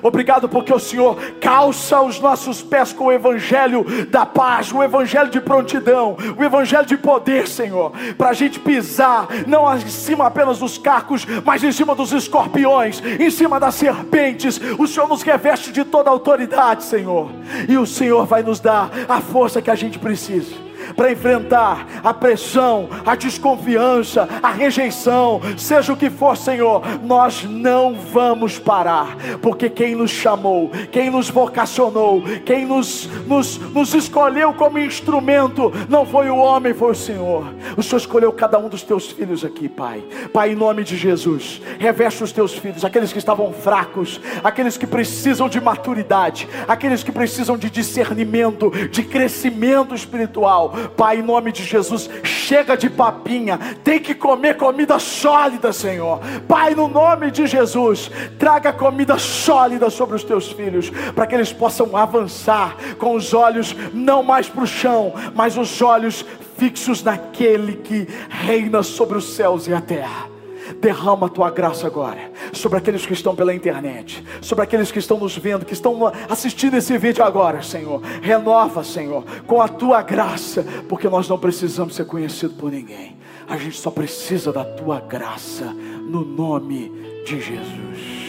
[0.01, 5.29] Obrigado porque o Senhor calça os nossos pés com o evangelho da paz, o evangelho
[5.29, 10.59] de prontidão, o evangelho de poder, Senhor, para a gente pisar, não em cima apenas
[10.59, 14.61] dos carcos, mas em cima dos escorpiões, em cima das serpentes.
[14.79, 17.29] O Senhor nos reveste de toda autoridade, Senhor,
[17.67, 20.63] e o Senhor vai nos dar a força que a gente precisa
[20.95, 27.93] para enfrentar a pressão, a desconfiança, a rejeição, seja o que for, Senhor, nós não
[27.93, 34.79] vamos parar, porque quem nos chamou, quem nos vocacionou, quem nos, nos, nos escolheu como
[34.79, 37.45] instrumento, não foi o homem, foi o Senhor.
[37.77, 40.03] O Senhor escolheu cada um dos teus filhos aqui, Pai.
[40.33, 44.87] Pai, em nome de Jesus, reveste os teus filhos, aqueles que estavam fracos, aqueles que
[44.87, 50.73] precisam de maturidade, aqueles que precisam de discernimento, de crescimento espiritual.
[50.95, 56.19] Pai, em nome de Jesus, chega de papinha, tem que comer comida sólida, Senhor.
[56.47, 61.51] Pai, no nome de Jesus, traga comida sólida sobre os teus filhos, para que eles
[61.51, 66.25] possam avançar com os olhos não mais para o chão, mas os olhos
[66.57, 70.34] fixos naquele que reina sobre os céus e a terra.
[70.79, 75.19] Derrama a tua graça agora sobre aqueles que estão pela internet, sobre aqueles que estão
[75.19, 78.01] nos vendo, que estão assistindo esse vídeo agora, Senhor.
[78.21, 83.17] Renova, Senhor, com a tua graça, porque nós não precisamos ser conhecidos por ninguém.
[83.47, 86.91] A gente só precisa da tua graça no nome
[87.25, 88.25] de Jesus.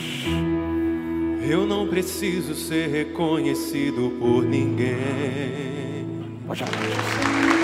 [1.48, 4.96] Eu não preciso ser reconhecido por ninguém.
[6.46, 7.55] Pode abrir.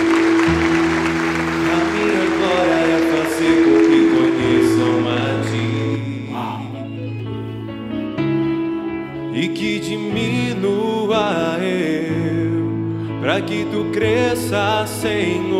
[13.33, 15.55] Para que tu cresça, Senhor.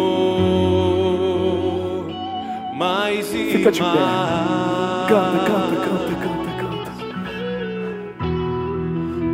[2.75, 3.85] Mais e Fica de pé.
[3.85, 5.07] mais.
[5.07, 6.91] Canta, canta, canta, canta, canta.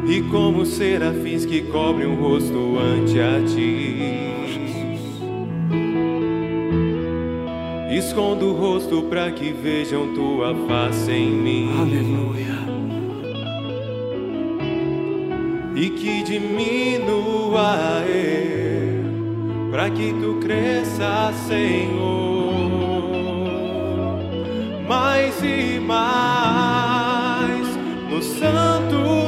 [0.08, 4.39] E como serafins que cobrem o rosto ante a ti.
[8.10, 11.70] Escondo o rosto para que vejam tua face em mim.
[11.80, 12.58] Aleluia.
[15.76, 22.70] E que diminua eu, para que tu cresça, Senhor.
[24.88, 27.68] Mais e mais
[28.10, 29.19] no santo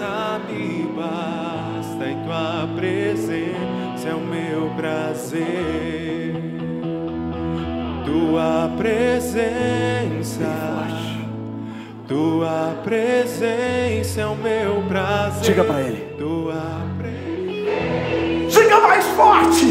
[0.00, 6.34] graça me basta e tua presença é o meu prazer.
[8.06, 10.46] Tua presença,
[12.08, 15.42] tua presença é o meu prazer.
[15.42, 16.14] Diga pra ele.
[16.18, 18.60] Tua presença.
[18.60, 19.69] Diga mais forte.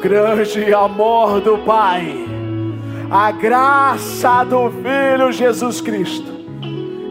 [0.00, 2.26] Grande amor do Pai,
[3.10, 6.30] a graça do Filho Jesus Cristo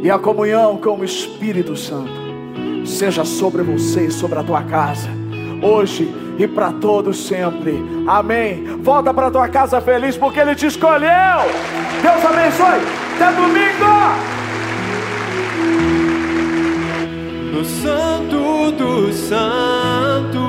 [0.01, 2.11] e a comunhão com o Espírito Santo
[2.85, 5.07] seja sobre você e sobre a tua casa,
[5.61, 7.77] hoje e para todos sempre.
[8.07, 8.65] Amém.
[8.81, 11.41] Volta para tua casa feliz porque Ele te escolheu.
[12.01, 12.81] Deus abençoe.
[13.15, 14.39] Até domingo.
[17.53, 20.48] No Santo dos Santos,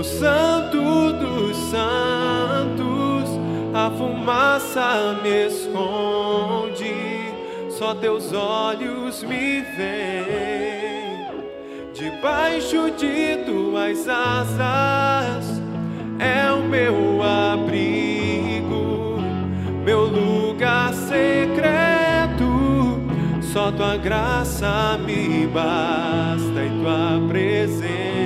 [0.00, 3.28] No Santo dos Santos,
[3.74, 6.94] a fumaça me esconde,
[7.68, 11.26] só teus olhos me veem.
[11.92, 15.60] Debaixo de tuas asas
[16.18, 19.18] é o meu abrigo,
[19.84, 22.48] meu lugar secreto.
[23.42, 28.19] Só tua graça me basta e tua presença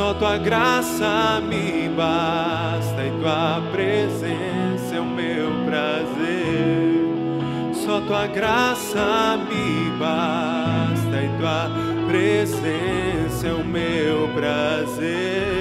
[0.00, 7.74] Só tua graça me basta e tua presença é o meu prazer.
[7.74, 11.70] Só tua graça me basta e tua
[12.08, 15.59] presença é o meu prazer.